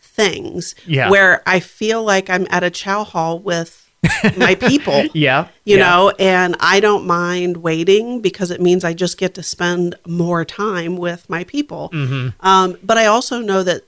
[0.00, 1.10] things Yeah.
[1.10, 3.90] where I feel like I'm at a chow hall with
[4.36, 5.04] my people.
[5.14, 5.48] Yeah.
[5.64, 5.88] You yeah.
[5.88, 10.44] know, and I don't mind waiting because it means I just get to spend more
[10.44, 11.90] time with my people.
[11.92, 12.46] Mm-hmm.
[12.46, 13.82] Um, but I also know that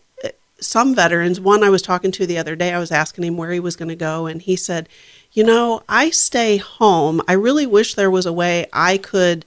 [0.60, 3.52] some veterans, one I was talking to the other day, I was asking him where
[3.52, 4.88] he was going to go, and he said,
[5.32, 7.22] You know, I stay home.
[7.28, 9.44] I really wish there was a way I could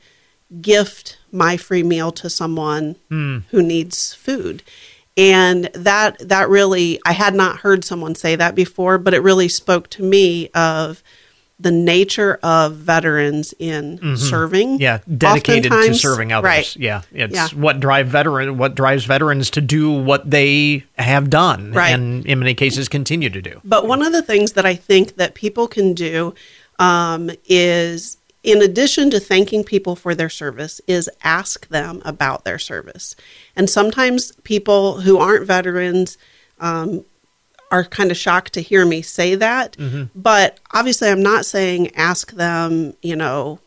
[0.62, 3.40] gift my free meal to someone hmm.
[3.50, 4.64] who needs food.
[5.18, 9.50] And that that really I had not heard someone say that before, but it really
[9.50, 11.04] spoke to me of
[11.62, 14.80] the nature of veterans in serving.
[14.82, 16.46] Yeah, dedicated to serving others.
[16.48, 16.76] Right.
[16.76, 17.48] Yeah, it's Yeah.
[17.50, 21.94] what drive veteran what drives veterans to do what they have done, Right.
[21.94, 23.62] and in many cases continue to do.
[23.64, 26.34] But one of the things that I think that people can do
[26.80, 32.58] um, is, in addition to thanking people for their service, is ask them about their
[32.58, 33.16] service.
[33.56, 36.18] And sometimes people who aren't veterans
[36.60, 37.06] um,
[37.72, 39.78] are kind of shocked to hear me say that.
[39.78, 40.20] Mm-hmm.
[40.20, 43.60] But obviously, I'm not saying ask them, you know,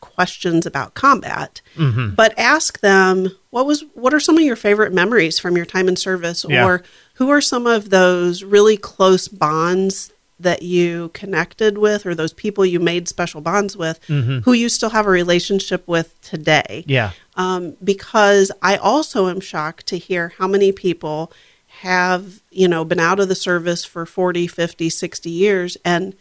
[0.00, 2.14] questions about combat, mm-hmm.
[2.14, 5.88] but ask them what was what are some of your favorite memories from your time
[5.88, 6.64] in service, Yeah.
[6.64, 6.82] or
[7.14, 12.66] who are some of those really close bonds that you connected with, or those people
[12.66, 14.40] you made special bonds with, mm-hmm.
[14.40, 16.84] who you still have a relationship with today?
[16.86, 21.32] Yeah, um, because I also am shocked to hear how many people
[21.80, 26.14] have, you know, been out of the service for 40, 50, 60 years and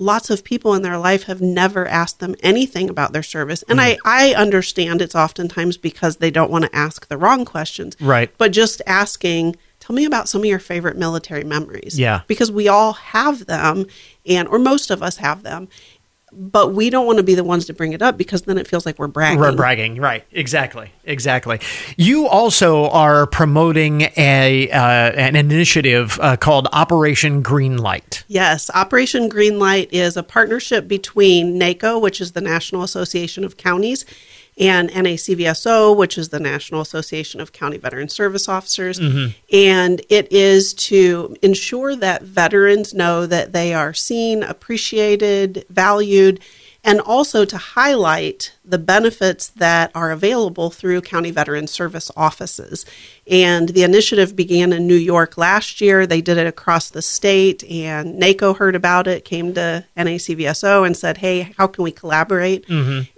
[0.00, 3.62] lots of people in their life have never asked them anything about their service.
[3.68, 3.98] And mm.
[4.04, 7.96] I, I understand it's oftentimes because they don't want to ask the wrong questions.
[8.00, 8.32] Right.
[8.38, 11.98] But just asking, tell me about some of your favorite military memories.
[11.98, 12.22] Yeah.
[12.26, 13.86] Because we all have them
[14.26, 15.68] and or most of us have them.
[16.32, 18.68] But we don't want to be the ones to bring it up because then it
[18.68, 19.40] feels like we're bragging.
[19.40, 20.24] We're bragging, right?
[20.32, 21.60] Exactly, exactly.
[21.96, 24.80] You also are promoting a uh,
[25.12, 28.24] an initiative uh, called Operation Greenlight.
[28.28, 34.04] Yes, Operation Greenlight is a partnership between NACO, which is the National Association of Counties,
[34.60, 39.00] and NACVSO, which is the National Association of County Veteran Service Officers.
[39.00, 39.32] Mm-hmm.
[39.52, 46.40] And it is to ensure that veterans know that they are seen, appreciated, valued,
[46.82, 52.86] and also to highlight the benefits that are available through county veteran service offices.
[53.26, 56.06] And the initiative began in New York last year.
[56.06, 60.96] They did it across the state, and NACO heard about it, came to NACVSO and
[60.96, 62.64] said, Hey, how can we collaborate?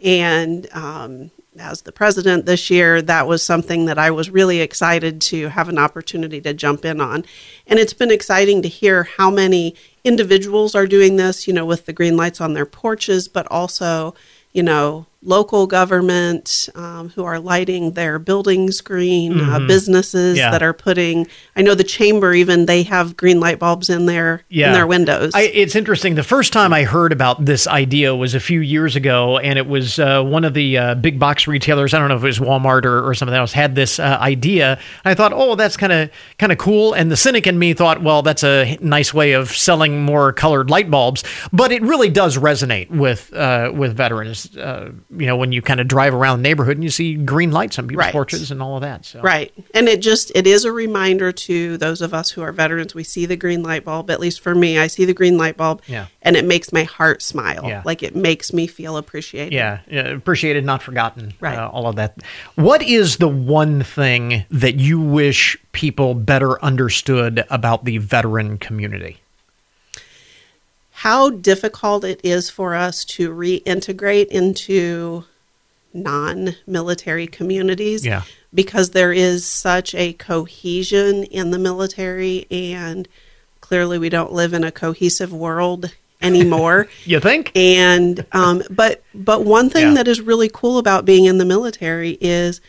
[0.02, 5.20] And um, as the president this year, that was something that I was really excited
[5.22, 7.24] to have an opportunity to jump in on.
[7.66, 9.74] And it's been exciting to hear how many
[10.04, 14.14] individuals are doing this, you know, with the green lights on their porches, but also,
[14.52, 20.50] you know, local government um, who are lighting their buildings green, uh, businesses Yeah.
[20.50, 24.42] that are putting, I know the chamber even, they have green light bulbs in their,
[24.50, 25.32] in their windows.
[25.34, 26.16] I, it's interesting.
[26.16, 29.66] The first time I heard about this idea was a few years ago, and it
[29.68, 31.94] was uh, one of the uh, big box retailers.
[31.94, 34.78] I don't know if it was Walmart or, or something else had this uh, idea.
[35.04, 36.94] I thought, oh, that's kind of kind of cool.
[36.94, 40.68] And the cynic in me thought, well, that's a nice way of selling more colored
[40.68, 41.22] light bulbs.
[41.52, 44.56] But it really does resonate with uh, with veterans.
[45.12, 47.50] Uh, you know, when you kind of drive around the neighborhood and you see green
[47.50, 48.12] lights on people's Right.
[48.12, 49.04] porches and all of that.
[49.04, 49.20] So.
[49.20, 49.52] Right.
[49.74, 52.94] And it just it is a reminder to those of us who are veterans.
[52.94, 55.56] We see the green light bulb, at least for me, I see the green light
[55.56, 56.06] bulb Yeah.
[56.22, 57.62] and it makes my heart smile.
[57.64, 57.82] Yeah.
[57.84, 59.52] Like it makes me feel appreciated.
[59.52, 61.34] Yeah, yeah, appreciated, not forgotten.
[61.40, 61.58] Right.
[61.58, 62.16] Uh, all of that.
[62.54, 69.18] What is the one thing that you wish people better understood about the veteran community?
[71.02, 75.24] How difficult it is for us to reintegrate into
[75.92, 78.04] non-military communities.
[78.06, 78.22] Yeah.
[78.54, 83.08] Because there is such a cohesion in the military and
[83.60, 86.88] clearly we don't live in a cohesive world anymore.
[87.04, 87.50] You think?
[87.56, 89.94] and um, but but one thing Yeah.
[89.94, 92.60] that is really cool about being in the military is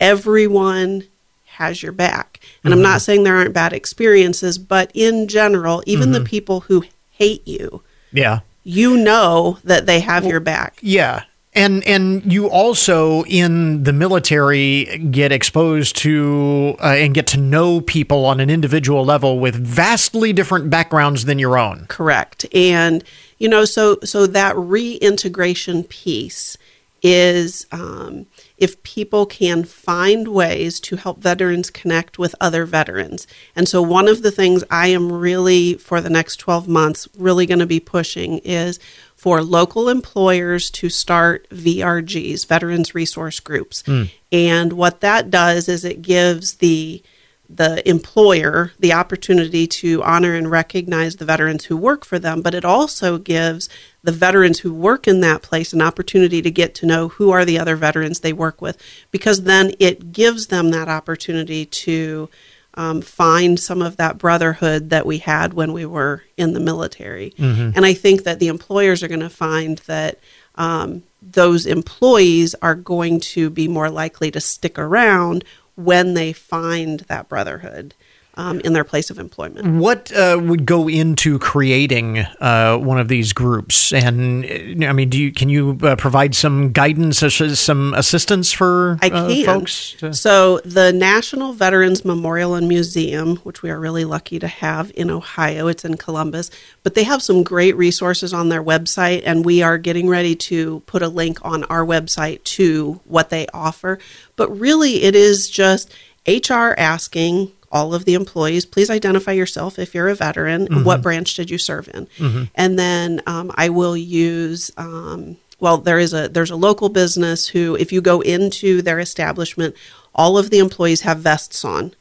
[0.00, 1.04] everyone
[1.44, 2.84] has your back and i'm Mm-hmm.
[2.84, 6.24] not saying there aren't bad experiences but in general even Mm-hmm.
[6.24, 6.84] the people who
[7.22, 8.40] hate you Yeah.
[8.64, 11.22] you know that they have your back Yeah.
[11.54, 17.82] And and you also in the military get exposed to uh, and get to know
[17.82, 21.84] people on an individual level with vastly different backgrounds than your own.
[21.88, 23.04] correct and
[23.38, 26.56] you know so so that reintegration piece
[27.02, 28.26] is um,
[28.62, 33.26] if people can find ways to help veterans connect with other veterans.
[33.56, 37.44] And so one of the things i am really for the next 12 months really
[37.44, 38.78] going to be pushing is
[39.16, 43.82] for local employers to start vrgs veterans resource groups.
[43.84, 44.04] Hmm.
[44.30, 47.02] And what that does is it gives the
[47.50, 52.54] the employer the opportunity to honor and recognize the veterans who work for them, but
[52.54, 53.68] it also gives
[54.02, 57.44] the veterans who work in that place an opportunity to get to know who are
[57.44, 58.76] the other veterans they work with,
[59.10, 62.28] because then it gives them that opportunity to
[62.74, 67.32] um, find some of that brotherhood that we had when we were in the military.
[67.76, 70.18] And I think that the employers are going to find that
[70.56, 75.44] um, those employees are going to be more likely to stick around
[75.76, 77.94] when they find that brotherhood
[78.34, 79.76] um, in their place of employment.
[79.80, 83.92] What uh, would go into creating uh, one of these groups?
[83.92, 88.52] And uh, I mean, do you can you uh, provide some guidance, uh, some assistance
[88.52, 89.44] for I uh, can.
[89.44, 89.92] folks?
[89.98, 94.90] to- So, the National Veterans Memorial and Museum, which we are really lucky to have
[94.94, 96.50] in Ohio, it's in Columbus,
[96.82, 100.80] but they have some great resources on their website, and we are getting ready to
[100.86, 103.98] put a link on our website to what they offer.
[104.36, 105.92] But really, it is just
[106.26, 110.68] HR asking all of the employees, please identify yourself if you're a veteran.
[110.72, 112.06] and What branch did you serve in?
[112.54, 114.70] And then um, I will use.
[114.76, 118.98] Um, well, there is a there's a local business who, if you go into their
[118.98, 119.74] establishment,
[120.14, 121.94] all of the employees have vests on,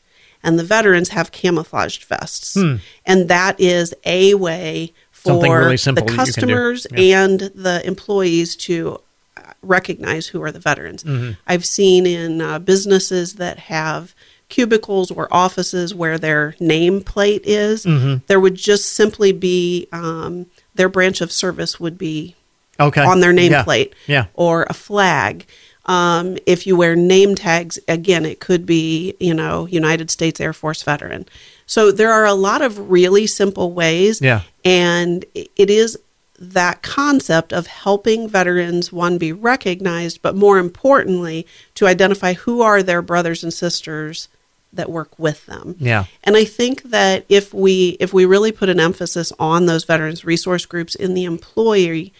[0.43, 2.57] and the veterans have camouflaged vests,
[3.05, 6.31] and that is a way for really the that you can do.
[6.31, 7.23] customers Yeah.
[7.23, 8.99] and the employees to
[9.37, 11.03] uh, recognize who are the veterans.
[11.03, 11.33] Mm-hmm.
[11.47, 14.15] I've seen in uh, businesses that have
[14.51, 18.17] cubicles or offices where their nameplate is, Mm-hmm.
[18.27, 20.45] there would just simply be um,
[20.75, 22.35] their branch of service would be
[22.79, 23.01] Okay.
[23.03, 23.63] on their Yeah.
[23.63, 24.25] nameplate Yeah.
[24.35, 25.45] or a flag.
[25.87, 30.53] Um, if you wear name tags, again, it could be, you know, United States Air
[30.53, 31.25] Force veteran.
[31.65, 34.21] So there are a lot of really simple ways.
[34.21, 34.41] Yeah.
[34.63, 35.97] And it is
[36.39, 41.45] that concept of helping veterans, one, be recognized, but more importantly,
[41.75, 44.27] to identify who are their brothers and sisters
[44.73, 45.75] that work with them.
[45.79, 46.05] Yeah.
[46.23, 50.23] And I think that if we if we really put an emphasis on those veterans
[50.23, 52.13] resource groups in the employee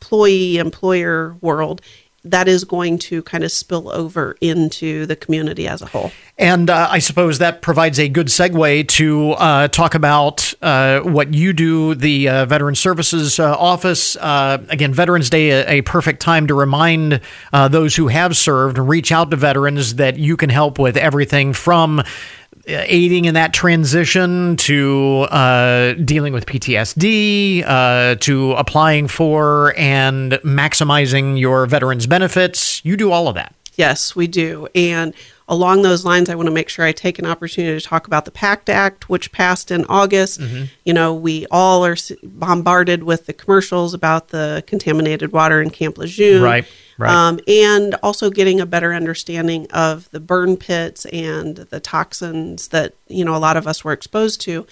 [0.00, 1.82] employee employer world,
[2.30, 6.10] that is going to kind of spill over into the community as a whole.
[6.36, 11.34] And uh, I suppose that provides a good segue to uh, talk about uh, what
[11.34, 14.14] you do, the uh, Veteran Services uh, Office.
[14.16, 17.20] Uh, again, Veterans Day, a, a perfect time to remind
[17.52, 21.52] those who have served and reach out to veterans that you can help with everything
[21.52, 22.02] from
[22.68, 31.38] aiding in that transition to uh, dealing with PTSD uh, to applying for and maximizing
[31.38, 32.84] your veterans benefits.
[32.84, 33.54] You do all of that.
[33.76, 34.68] Yes, we do.
[34.74, 35.14] And
[35.48, 38.26] along those lines, I want to make sure I take an opportunity to talk about
[38.26, 40.40] the PACT Act, which passed in August.
[40.84, 45.96] You know, we all are bombarded with the commercials about the contaminated water in Camp
[45.96, 46.42] Lejeune.
[46.42, 46.66] Right,
[46.98, 47.10] right.
[47.10, 52.94] Um, and also getting a better understanding of the burn pits and the toxins that,
[53.08, 54.66] you know, a lot of us were exposed to.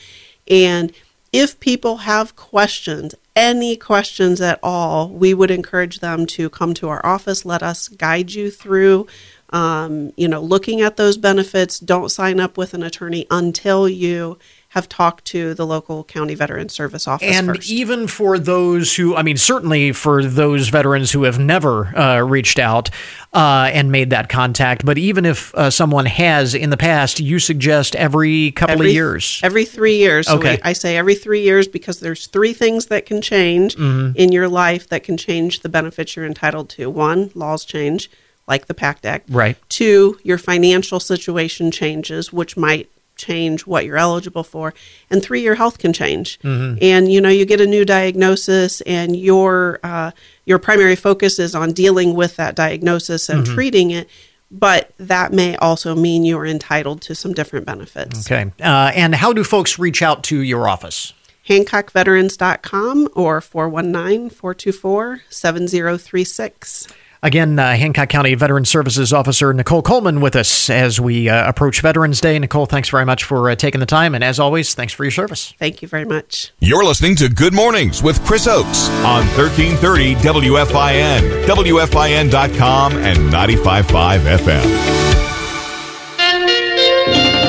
[0.48, 0.92] And
[1.32, 6.88] if people have questions, any questions at all, we would encourage them to come to
[6.88, 7.44] our office.
[7.44, 9.06] Let us guide you through,
[9.50, 11.78] um, you know, looking at those benefits.
[11.78, 14.38] Don't sign up with an attorney until you
[14.70, 17.70] have talked to the local county veteran service office and first.
[17.70, 22.58] even for those who, I mean, certainly for those veterans who have never uh, reached
[22.58, 22.90] out
[23.32, 27.38] uh, and made that contact, but even if uh, someone has in the past, you
[27.38, 29.40] suggest every couple every, of years.
[29.42, 30.26] Every three years.
[30.26, 30.56] So Okay.
[30.56, 34.16] we, I say every three years because there's three things that can change Mm-hmm.
[34.16, 36.90] in your life that can change the benefits you're entitled to.
[36.90, 38.10] One, laws change,
[38.48, 39.28] like the PACT Act.
[39.30, 39.56] Right.
[39.68, 44.74] Two, your financial situation changes, which might change what you're eligible for.
[45.10, 46.38] And three, your health can change.
[46.40, 46.78] Mm-hmm.
[46.82, 50.10] And you know, you get a new diagnosis, and your uh,
[50.44, 53.54] your primary focus is on dealing with that diagnosis and Mm-hmm.
[53.54, 54.08] treating it.
[54.48, 58.30] But that may also mean you're entitled to some different benefits.
[58.30, 58.52] Okay.
[58.62, 61.12] Uh, and how do folks reach out to your office?
[61.48, 66.88] HancockVeterans.com or 419 424 7036.
[67.22, 71.80] Again, uh, Hancock County Veteran Services Officer Nicole Coleman with us as we uh, approach
[71.80, 72.38] Veterans Day.
[72.38, 74.14] Nicole, thanks very much for uh, taking the time.
[74.14, 75.54] And as always, thanks for your service.
[75.58, 76.52] Thank you very much.
[76.60, 85.25] You're listening to Good Mornings with Chris Oakes on 1330 WFIN, WFIN.com, and 95.5 FM.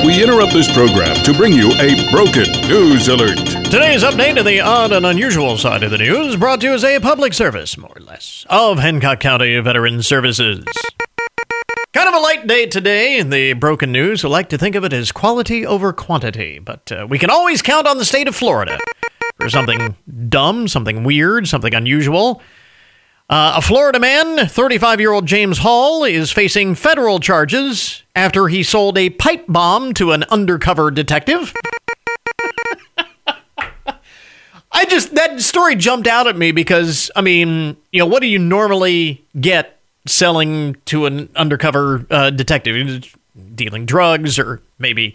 [0.04, 3.36] We interrupt this program to bring you a broken news alert.
[3.70, 6.84] Today's update to the odd and unusual side of the news brought to you as
[6.84, 10.64] a public service, more or less, of Hancock County Veteran Services.
[11.92, 14.24] Kind of a light day today in the broken news.
[14.24, 17.60] I like to think of it as quality over quantity, but uh, we can always
[17.60, 18.78] count on the state of Florida
[19.40, 19.96] for something
[20.28, 22.40] dumb, something weird, something unusual.
[23.30, 28.62] Uh, a Florida man, 35 year old James Hall, is facing federal charges after he
[28.62, 31.52] sold a pipe bomb to an undercover detective.
[34.72, 38.28] I just, that story jumped out at me because, I mean, you know, what do
[38.28, 43.14] you normally get selling to an undercover uh, detective?
[43.54, 45.14] Dealing drugs or maybe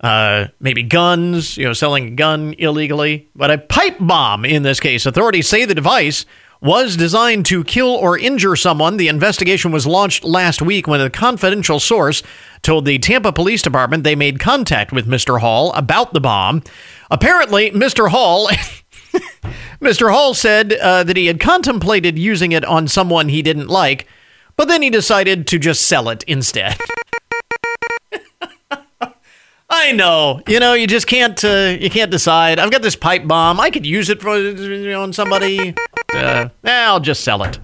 [0.00, 3.28] uh, maybe guns, you know, selling a gun illegally.
[3.34, 5.06] But a pipe bomb in this case.
[5.06, 6.26] Authorities say the device
[6.60, 8.96] was designed to kill or injure someone.
[8.96, 12.22] The investigation was launched last week when a confidential source
[12.62, 15.40] told the Tampa Police Department they made contact with Mr.
[15.40, 16.62] Hall about the bomb.
[17.10, 18.10] Apparently, Mr.
[18.10, 18.48] Hall.
[19.80, 20.12] Mr.
[20.12, 24.06] Hall said uh, that he had contemplated using it on someone he didn't like,
[24.56, 26.76] but then he decided to just sell it instead.
[29.72, 30.42] I know.
[30.46, 31.42] You know, you just can't.
[31.42, 32.58] Uh, you can't decide.
[32.58, 33.60] I've got this pipe bomb.
[33.60, 35.74] I could use it for you know, on somebody.
[36.14, 37.58] Eh, I'll just sell it.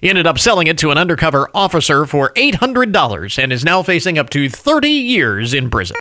[0.00, 3.64] he ended up selling it to an undercover officer for eight hundred dollars and is
[3.64, 5.96] now facing up to thirty years in prison.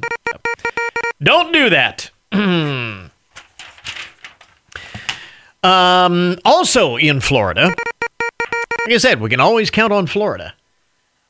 [1.22, 2.12] Don't do that.
[2.32, 3.10] um,
[6.44, 7.74] also in Florida,
[8.86, 10.54] like I said, we can always count on Florida.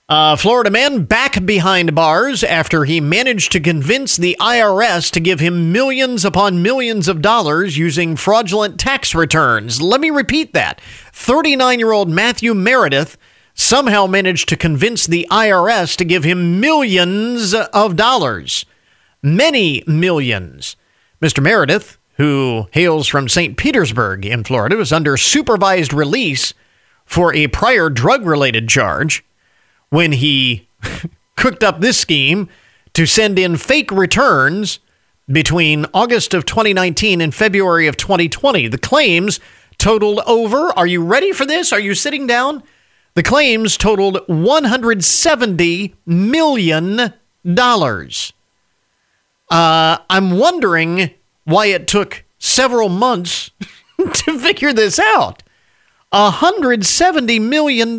[0.08, 5.40] Uh, Florida man back behind bars after he managed to convince the IRS to give
[5.40, 9.82] him millions upon millions of dollars using fraudulent tax returns.
[9.82, 10.80] Let me repeat that.
[11.12, 13.18] 39 year old Matthew Meredith
[13.56, 18.64] somehow managed to convince the IRS to give him millions of dollars.
[19.24, 20.76] Many millions.
[21.20, 21.42] Mr.
[21.42, 23.58] Meredith, who hails from St.
[23.58, 26.54] Petersburg in Florida, was under supervised release
[27.06, 29.26] for a prior drug related charge
[29.96, 30.68] when he
[31.38, 32.50] cooked up this scheme
[32.92, 34.80] to send in fake returns
[35.32, 38.68] between August of 2019 and February of 2020.
[38.68, 39.40] The claims
[39.78, 41.72] totaled over, are you ready for this?
[41.72, 42.62] Are you sitting down?
[43.14, 47.00] The claims totaled $170 million.
[47.00, 47.14] Uh,
[49.50, 51.12] I'm wondering
[51.46, 53.50] why it took several months
[53.98, 55.42] to figure this out.
[56.12, 57.98] $170 million.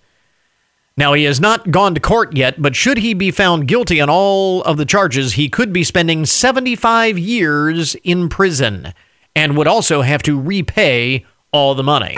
[0.95, 4.07] Now, he has not gone to court yet, but should he be found guilty on
[4.07, 8.93] all of the charges, he could be spending 75 years in prison
[9.35, 12.15] and would also have to repay all the money.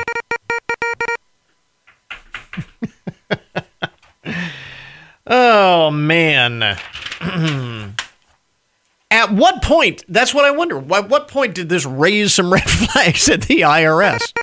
[5.28, 6.78] oh, man.
[9.12, 12.70] At what point, that's what I wonder, at what point did this raise some red
[12.70, 14.34] flags at the IRS?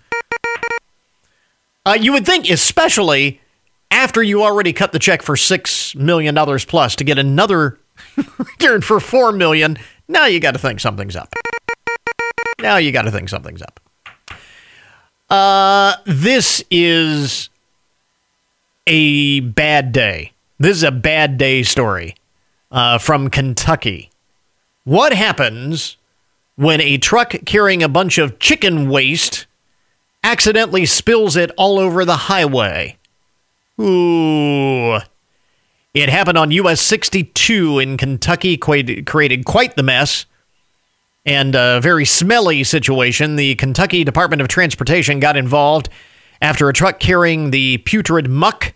[1.85, 3.41] Uh, you would think, especially
[3.91, 7.79] after you already cut the check for $6 million plus to get another
[8.39, 9.77] return for 4 million,
[10.09, 11.35] now you got to think something's up.
[12.61, 13.81] Now you got to think something's up.
[15.29, 17.51] Uh, this is
[18.87, 20.32] a bad day.
[20.63, 22.15] This is a bad day story
[22.71, 24.11] uh, from Kentucky.
[24.85, 25.97] What happens
[26.55, 29.47] when a truck carrying a bunch of chicken waste
[30.23, 32.97] accidentally spills it all over the highway?
[33.81, 34.99] Ooh.
[35.95, 40.27] It happened on US 62 in Kentucky, created quite the mess
[41.27, 43.35] and a very smelly situation.
[43.35, 45.89] The Kentucky Department of Transportation got involved
[46.41, 48.73] after a truck carrying the putrid muck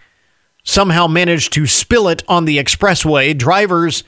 [0.66, 3.36] somehow managed to spill it on the expressway.
[3.36, 4.04] Drivers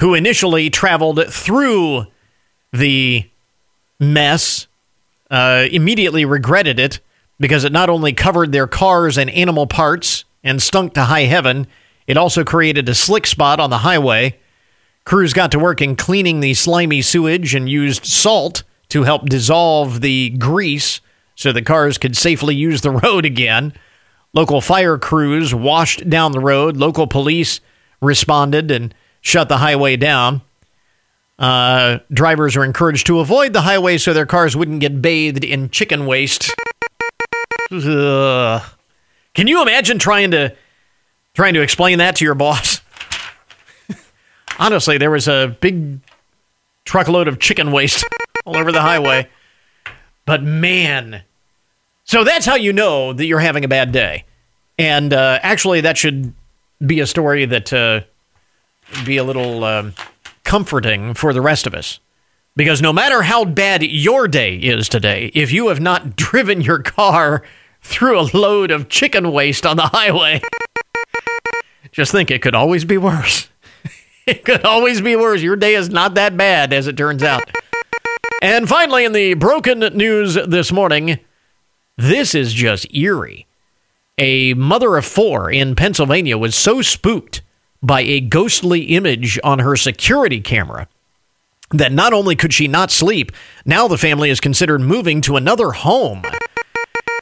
[0.00, 2.06] who initially traveled through
[2.72, 3.24] the
[3.98, 4.66] mess
[5.30, 7.00] uh, immediately regretted it
[7.40, 11.66] because it not only covered their cars and animal parts and stunk to high heaven,
[12.06, 14.38] it also created a slick spot on the highway.
[15.04, 20.00] Crews got to work in cleaning the slimy sewage and used salt to help dissolve
[20.00, 21.00] the grease
[21.36, 23.72] so the cars could safely use the road again.
[24.34, 26.76] Local fire crews washed down the road.
[26.76, 27.60] Local police
[28.00, 30.42] responded and shut the highway down.
[31.38, 35.70] Uh, drivers are encouraged to avoid the highway so their cars wouldn't get bathed in
[35.70, 36.52] chicken waste.
[37.72, 38.62] Ugh.
[39.34, 40.54] Can you imagine trying to
[41.34, 42.80] trying to explain that to your boss?
[44.58, 46.00] Honestly, there was a big
[46.84, 48.04] truckload of chicken waste
[48.44, 49.28] all over the highway.
[50.24, 51.22] But man,
[52.04, 54.24] so that's how you know that you're having a bad day.
[54.78, 56.32] And uh, actually, that should
[56.84, 58.00] be a story that uh,
[59.04, 59.90] be a little uh,
[60.44, 62.00] comforting for the rest of us.
[62.56, 66.80] Because no matter how bad your day is today, if you have not driven your
[66.80, 67.42] car
[67.82, 70.40] through a load of chicken waste on the highway,
[71.90, 73.48] just think it could always be worse.
[74.26, 75.42] it could always be worse.
[75.42, 77.48] Your day is not that bad, as it turns out.
[78.42, 81.18] And finally, in the broken news this morning,
[81.96, 83.46] this is just eerie.
[84.18, 87.42] A mother of four in Pennsylvania was so spooked
[87.82, 90.88] by a ghostly image on her security camera
[91.70, 93.32] that not only could she not sleep,
[93.64, 96.22] now the family is considered moving to another home.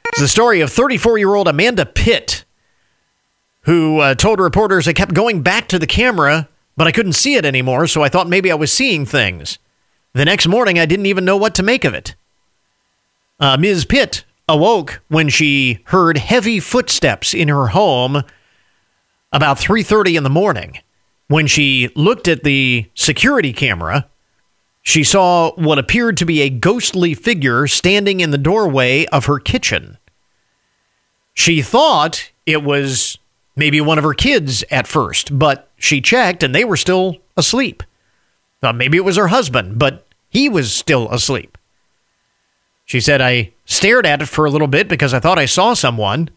[0.09, 2.45] It's the story of 34 year old Amanda Pitt,
[3.61, 6.47] who uh, told reporters I kept going back to the camera,
[6.77, 9.57] but I couldn't see it anymore, so I thought maybe I was seeing things.
[10.13, 12.13] The next morning, I didn't even know what to make of it.
[13.39, 13.85] Uh, Ms.
[13.85, 18.21] Pitt awoke when she heard heavy footsteps in her home
[19.31, 20.79] about 3:30 in the morning.
[21.27, 24.07] When she looked at the security camera,
[24.83, 29.39] she saw what appeared to be a ghostly figure standing in the doorway of her
[29.39, 29.97] kitchen.
[31.33, 33.17] She thought it was
[33.55, 37.81] maybe one of her kids at first, but she checked and they were still asleep.
[38.61, 41.52] Thought maybe it was her husband, but he was still asleep.
[42.85, 45.73] She said, I stared at it for a little bit because I thought I saw
[45.73, 46.29] someone.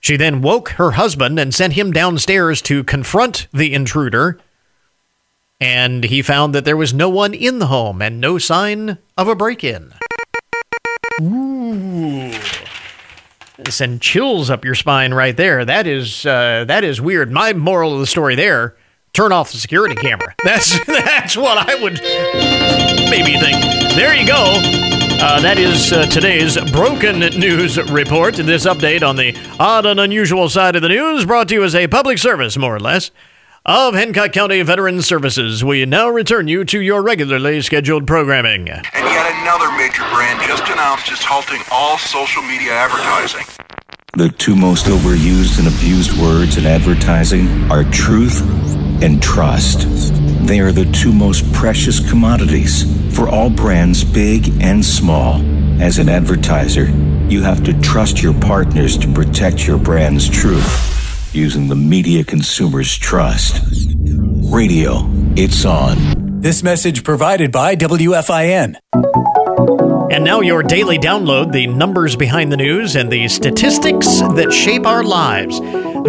[0.00, 4.40] She then woke her husband and sent him downstairs to confront the intruder.
[5.60, 9.28] And he found that there was no one in the home and no sign of
[9.28, 9.92] a break in.
[11.20, 12.32] Ooh.
[13.68, 15.66] Send chills up your spine right there.
[15.66, 17.30] That is uh, that is weird.
[17.30, 18.74] My moral of the story there:
[19.12, 20.34] turn off the security camera.
[20.44, 22.00] That's that's what I would
[23.10, 23.60] maybe think.
[23.94, 25.09] There you go.
[25.22, 28.36] Uh, that is uh, today's broken news report.
[28.36, 31.74] This update on the odd and unusual side of the news brought to you as
[31.74, 33.10] a public service, more or less,
[33.66, 35.62] of Hancock County Veterans Services.
[35.62, 38.70] We now return you to your regularly scheduled programming.
[38.70, 43.44] And yet another major brand just announced it's halting all social media advertising.
[44.16, 48.40] The two most overused and abused words in advertising are truth
[49.02, 49.86] and trust.
[50.46, 52.84] They are the two most precious commodities
[53.16, 55.40] for all brands, big and small.
[55.80, 56.86] As an advertiser,
[57.28, 62.96] you have to trust your partners to protect your brand's truth using the media consumers
[62.96, 63.62] trust.
[64.52, 66.40] Radio, it's on.
[66.40, 68.76] This message provided by WFIN.
[70.10, 74.84] And now, your daily download the numbers behind the news and the statistics that shape
[74.86, 75.60] our lives.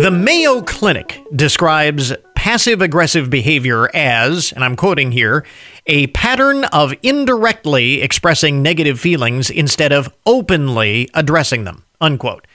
[0.02, 5.45] The Mayo Clinic describes passive aggressive behavior as, and I'm quoting here,
[5.86, 11.86] a pattern of indirectly expressing negative feelings instead of openly addressing them.
[12.02, 12.47] Unquote.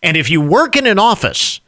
[0.00, 1.60] And if you work in an office,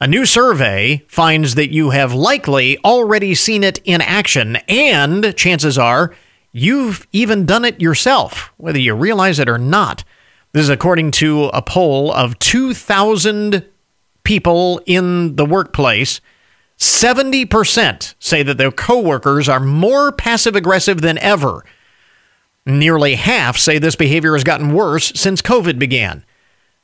[0.00, 5.76] a new survey finds that you have likely already seen it in action, and chances
[5.76, 6.14] are
[6.50, 10.02] you've even done it yourself, whether you realize it or not.
[10.52, 13.66] This is according to a poll of 2,000
[14.28, 16.20] people in the workplace.
[16.76, 21.64] 70% say that their coworkers are more passive aggressive than ever.
[22.66, 26.26] Nearly half say this behavior has gotten worse since COVID began.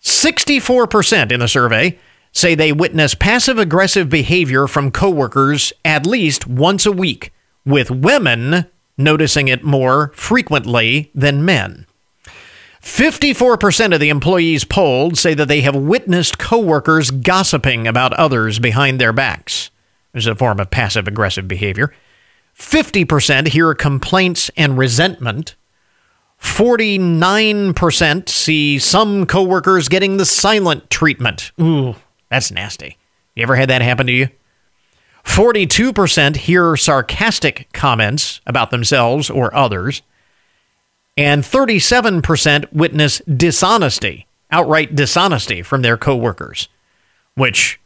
[0.01, 1.99] 64% in the survey
[2.33, 7.31] say they witness passive aggressive behavior from coworkers at least once a week,
[7.67, 8.65] with women
[8.97, 11.87] noticing it more frequently than men.
[12.85, 19.01] 54% of the employees polled say that they have witnessed coworkers gossiping about others behind
[19.01, 19.71] their backs.
[20.13, 21.93] Is a form of passive aggressive behavior.
[22.57, 25.57] 50% hear complaints and resentment.
[26.41, 31.53] 49% see some coworkers getting the silent treatment.
[31.61, 31.97] Ooh,
[32.31, 32.99] that's nasty.
[33.35, 34.29] You ever had that happen to you?
[35.25, 40.03] 42% hear sarcastic comments about themselves or others.
[41.17, 46.69] And 37% witness dishonesty, outright dishonesty from their coworkers,
[47.37, 47.81] which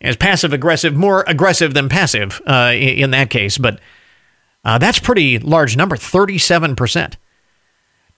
[0.00, 3.56] is passive aggressive, more aggressive than passive uh, in that case.
[3.56, 3.80] But
[4.64, 7.14] uh, that's pretty large number, 37%.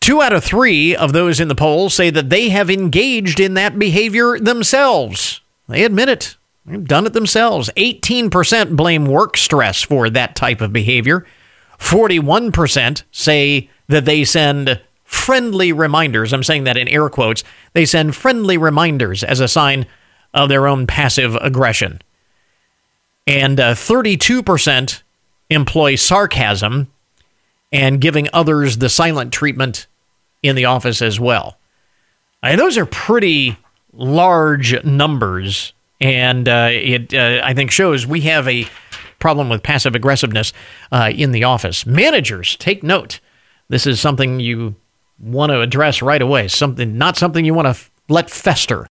[0.01, 3.55] Two out of three of those in the poll say that they have engaged in
[3.55, 5.41] that behavior themselves.
[5.69, 6.37] They admit it.
[6.65, 7.71] They've done it themselves.
[7.77, 11.27] 18% blame work stress for that type of behavior.
[11.79, 16.33] 41% say that they send friendly reminders.
[16.33, 17.45] I'm saying that in air quotes.
[17.73, 19.87] They send friendly reminders as a sign
[20.35, 22.03] of their own passive aggression.
[23.27, 25.03] And uh, 32%
[25.51, 26.91] employ sarcasm
[27.73, 29.87] and giving others the silent treatment
[30.43, 31.59] in the office as well.
[32.43, 33.57] Uh, those are pretty
[33.93, 38.67] large numbers, and uh, it uh, I think shows we have a
[39.19, 40.53] problem with passive aggressiveness
[40.93, 41.87] uh, in the office.
[41.87, 43.21] Managers, take note.
[43.69, 44.77] This is something you
[45.19, 46.49] want to address right away.
[46.49, 48.87] Something not something you want to f- let fester.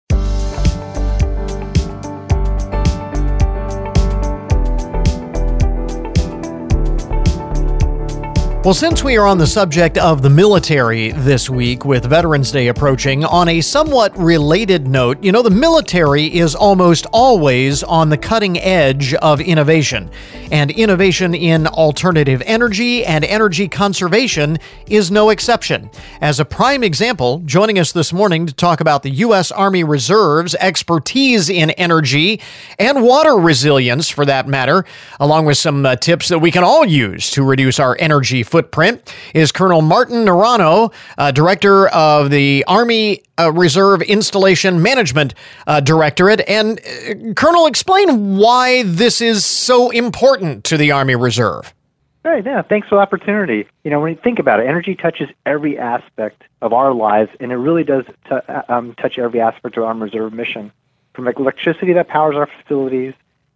[8.67, 12.67] Well, since we are on the subject of the military this week with Veterans Day
[12.67, 18.17] approaching, on a somewhat related note, you know, the military is almost always on the
[18.17, 20.11] cutting edge of innovation.
[20.51, 25.89] And innovation in alternative energy and energy conservation is no exception.
[26.19, 29.49] As a prime example, joining us this morning to talk about the U.S.
[29.49, 32.41] Army Reserve's expertise in energy
[32.77, 34.83] and water resilience, for that matter,
[35.21, 38.56] along with some uh, tips that we can all use to reduce our energy footprint
[39.33, 45.33] is Colonel Martin Naranjo, uh, Director of the Army uh, Reserve Installation Management
[45.67, 46.41] uh, Directorate.
[46.47, 51.73] And uh, Colonel, explain why this is so important to the Army Reserve.
[52.23, 53.67] Right, yeah, thanks for the opportunity.
[53.85, 57.53] You know, when you think about it, energy touches every aspect of our lives, and
[57.53, 60.71] it really does t- uh, um, touch every aspect of our Reserve mission.
[61.13, 63.13] From electricity that powers our facilities,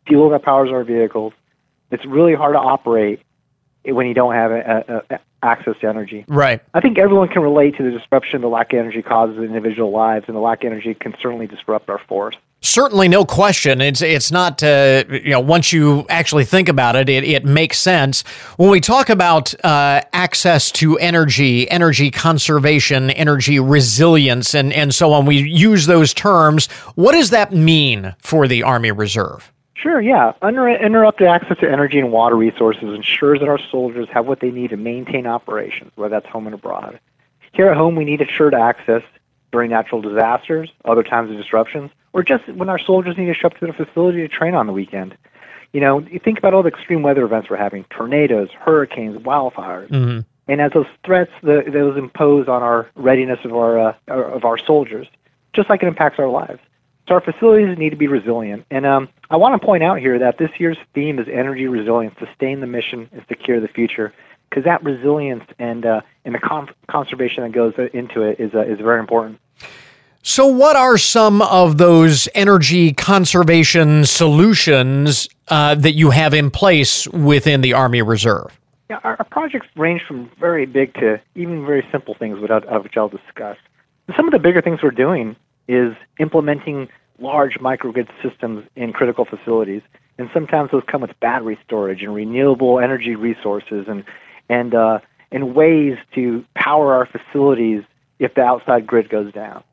[0.07, 1.33] fuel that powers our vehicles,
[1.91, 3.21] it's really hard to operate
[3.85, 6.25] when you don't have a, a, a access to energy.
[6.27, 6.61] Right.
[6.73, 9.91] I think everyone can relate to the disruption the lack of energy causes in individual
[9.91, 12.35] lives, and the lack of energy can certainly disrupt our force.
[12.63, 13.81] Certainly, no question.
[13.81, 17.79] It's it's not uh, you know once you actually think about it, it, it makes
[17.79, 18.21] sense.
[18.57, 25.11] When we talk about uh, access to energy, energy conservation, energy resilience, and and so
[25.13, 26.67] on, we use those terms.
[26.93, 29.51] What does that mean for the Army Reserve?
[29.81, 30.33] Sure, yeah.
[30.43, 34.69] Uninterrupted access to energy and water resources ensures that our soldiers have what they need
[34.69, 36.99] to maintain operations, whether that's home and abroad.
[37.51, 39.01] Here at home, we need assured access
[39.51, 43.47] during natural disasters, other times of disruptions, or just when our soldiers need to show
[43.47, 45.17] up to the facility to train on the weekend.
[45.73, 49.89] You know, you think about all the extreme weather events we're having tornadoes, hurricanes, wildfires.
[49.89, 50.19] Mm-hmm.
[50.47, 54.59] And as those threats, the, those impose on our readiness of our, uh, of our
[54.59, 55.07] soldiers,
[55.53, 56.59] just like it impacts our lives.
[57.11, 58.65] So our facilities need to be resilient.
[58.71, 62.15] And um, I want to point out here that this year's theme is energy resilience,
[62.17, 64.13] sustain the mission and secure the future,
[64.49, 68.61] because that resilience and uh, and the con- conservation that goes into it is uh,
[68.61, 69.41] is very important.
[70.23, 77.09] So, what are some of those energy conservation solutions uh, that you have in place
[77.09, 78.57] within the Army Reserve?
[78.89, 82.81] Yeah, our, our, projects range from very big to even very simple things, which I'll,
[82.81, 83.57] which I'll discuss.
[84.07, 85.35] And some of the bigger things we're doing
[85.67, 86.87] is implementing
[87.21, 89.81] large microgrid systems in critical facilities,
[90.17, 94.03] and sometimes those come with battery storage and renewable energy resources, and
[94.49, 94.99] and uh,
[95.31, 97.83] and ways to power our facilities
[98.19, 99.63] if the outside grid goes down.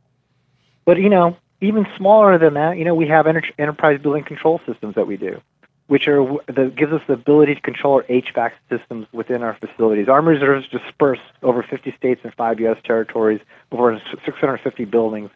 [0.84, 4.60] But you know, even smaller than that, you know, we have enter- enterprise building control
[4.66, 5.40] systems that we do,
[5.88, 10.08] which are that gives us the ability to control our HVAC systems within our facilities.
[10.08, 12.78] Army reserves disperse over 50 states and five U.S.
[12.84, 13.40] territories,
[13.72, 15.30] over 650 buildings,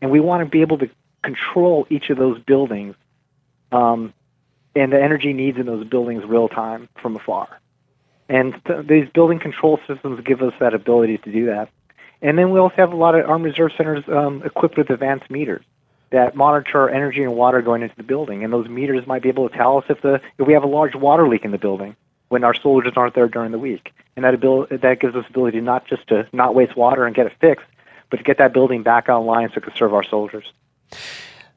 [0.00, 0.88] and we want to be able to
[1.26, 2.94] control each of those buildings
[3.72, 4.14] um,
[4.74, 7.48] and the energy needs in those buildings real time from afar.
[8.28, 11.68] And th- these building control systems give us that ability to do that.
[12.22, 15.30] And then we also have a lot of Army Reserve centers um, equipped with advanced
[15.30, 15.64] meters
[16.10, 18.44] that monitor energy and water going into the building.
[18.44, 20.68] And those meters might be able to tell us if the if we have a
[20.68, 21.96] large water leak in the building
[22.28, 23.92] when our soldiers aren't there during the week.
[24.16, 27.26] And that ability that gives us ability not just to not waste water and get
[27.26, 27.66] it fixed,
[28.10, 30.52] but to get that building back online so it can serve our soldiers.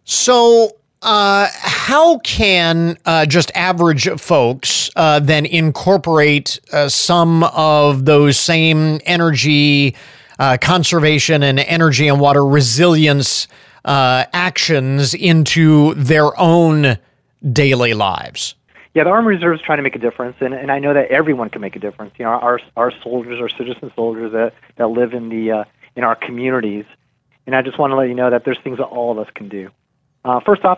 [0.04, 8.38] So uh, how can uh, just average folks uh, then incorporate uh, some of those
[8.38, 9.96] same energy
[10.40, 13.48] uh, conservation and energy and water resilience
[13.86, 16.98] uh, actions into their own
[17.54, 18.56] daily lives?
[18.94, 21.10] Yeah, the Army Reserve is trying to make a difference, and, and I know that
[21.10, 22.14] everyone can make a difference.
[22.18, 25.66] You know, our our soldiers, our citizen soldiers that, that live in the
[25.96, 26.86] in our communities,
[27.50, 29.28] and I just want to let you know that there's things that all of us
[29.34, 29.72] can do.
[30.24, 30.78] Uh, first off,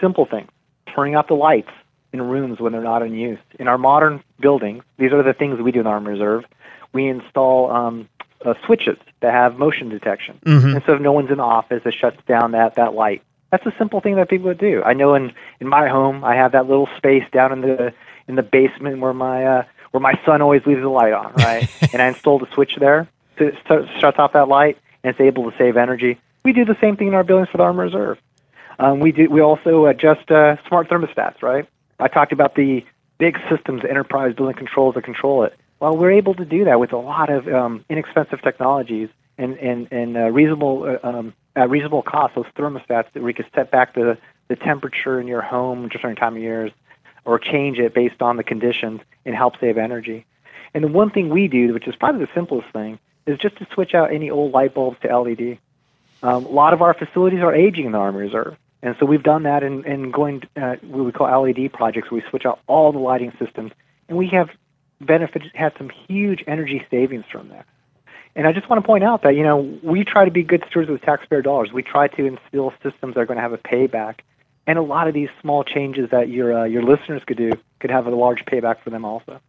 [0.00, 0.50] simple things:
[0.92, 1.70] turning off the lights
[2.12, 3.38] in rooms when they're not in use.
[3.60, 6.46] In our modern buildings, these are the things we do in Army Reserve.
[6.92, 8.08] We install um,
[8.44, 10.40] uh, switches that have motion detection.
[10.44, 10.74] Mm-hmm.
[10.74, 13.22] And so if no one's in the office, it shuts down that, that light.
[13.52, 14.82] That's a simple thing that people would do.
[14.82, 17.94] I know in, in my home, I have that little space down in the
[18.26, 21.68] in the basement where my uh, where my son always leaves the light on, right?
[21.92, 23.06] and I installed a switch there
[23.38, 23.52] to
[24.00, 26.18] shut off that light, and it's able to save energy.
[26.44, 28.18] We do the same thing in our buildings for the Army Reserve.
[28.78, 29.28] Um, we do.
[29.28, 31.68] We also adjust uh, smart thermostats, right?
[31.98, 32.84] I talked about the
[33.18, 35.54] big systems, enterprise building controls that control it.
[35.80, 39.88] Well, we're able to do that with a lot of um, inexpensive technologies and and
[39.90, 42.34] and uh, reasonable uh, um, at reasonable cost.
[42.34, 44.16] Those thermostats that we can set back the
[44.48, 46.72] the temperature in your home at certain time of years,
[47.24, 50.26] or change it based on the conditions and help save energy.
[50.72, 53.66] And the one thing we do, which is probably the simplest thing, is just to
[53.72, 55.58] switch out any old light bulbs to LED.
[56.22, 58.56] Um, a lot of our facilities are aging in the Army Reserve.
[58.82, 62.10] And so we've done that in, in going uh, what we call LED projects.
[62.10, 63.72] Where we switch out all the lighting systems,
[64.08, 64.50] and we have
[65.00, 67.66] benefit had some huge energy savings from that.
[68.34, 70.64] And I just want to point out that you know we try to be good
[70.68, 71.72] stewards with taxpayer dollars.
[71.72, 74.20] We try to instill systems that are going to have a payback,
[74.66, 77.90] and a lot of these small changes that your uh, your listeners could do could
[77.90, 79.40] have a large payback for them also.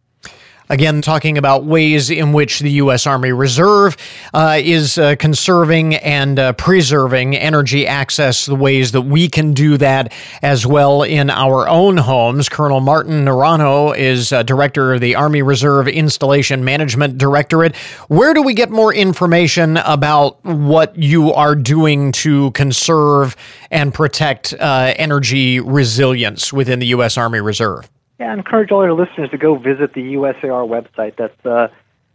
[0.72, 3.06] Again, talking about ways in which the U.S.
[3.06, 3.94] Army Reserve
[4.32, 9.76] uh, is uh, conserving and uh, preserving energy access, the ways that we can do
[9.76, 12.48] that as well in our own homes.
[12.48, 17.76] Colonel Martin Naranjo is uh, director of the Army Reserve Installation Management Directorate.
[18.08, 23.36] Where do we get more information about what you are doing to conserve
[23.70, 27.18] and protect uh, energy resilience within the U.S.
[27.18, 27.91] Army Reserve?
[28.22, 31.16] Yeah, I encourage all our listeners to go visit the USAR website.
[31.16, 31.66] That's uh,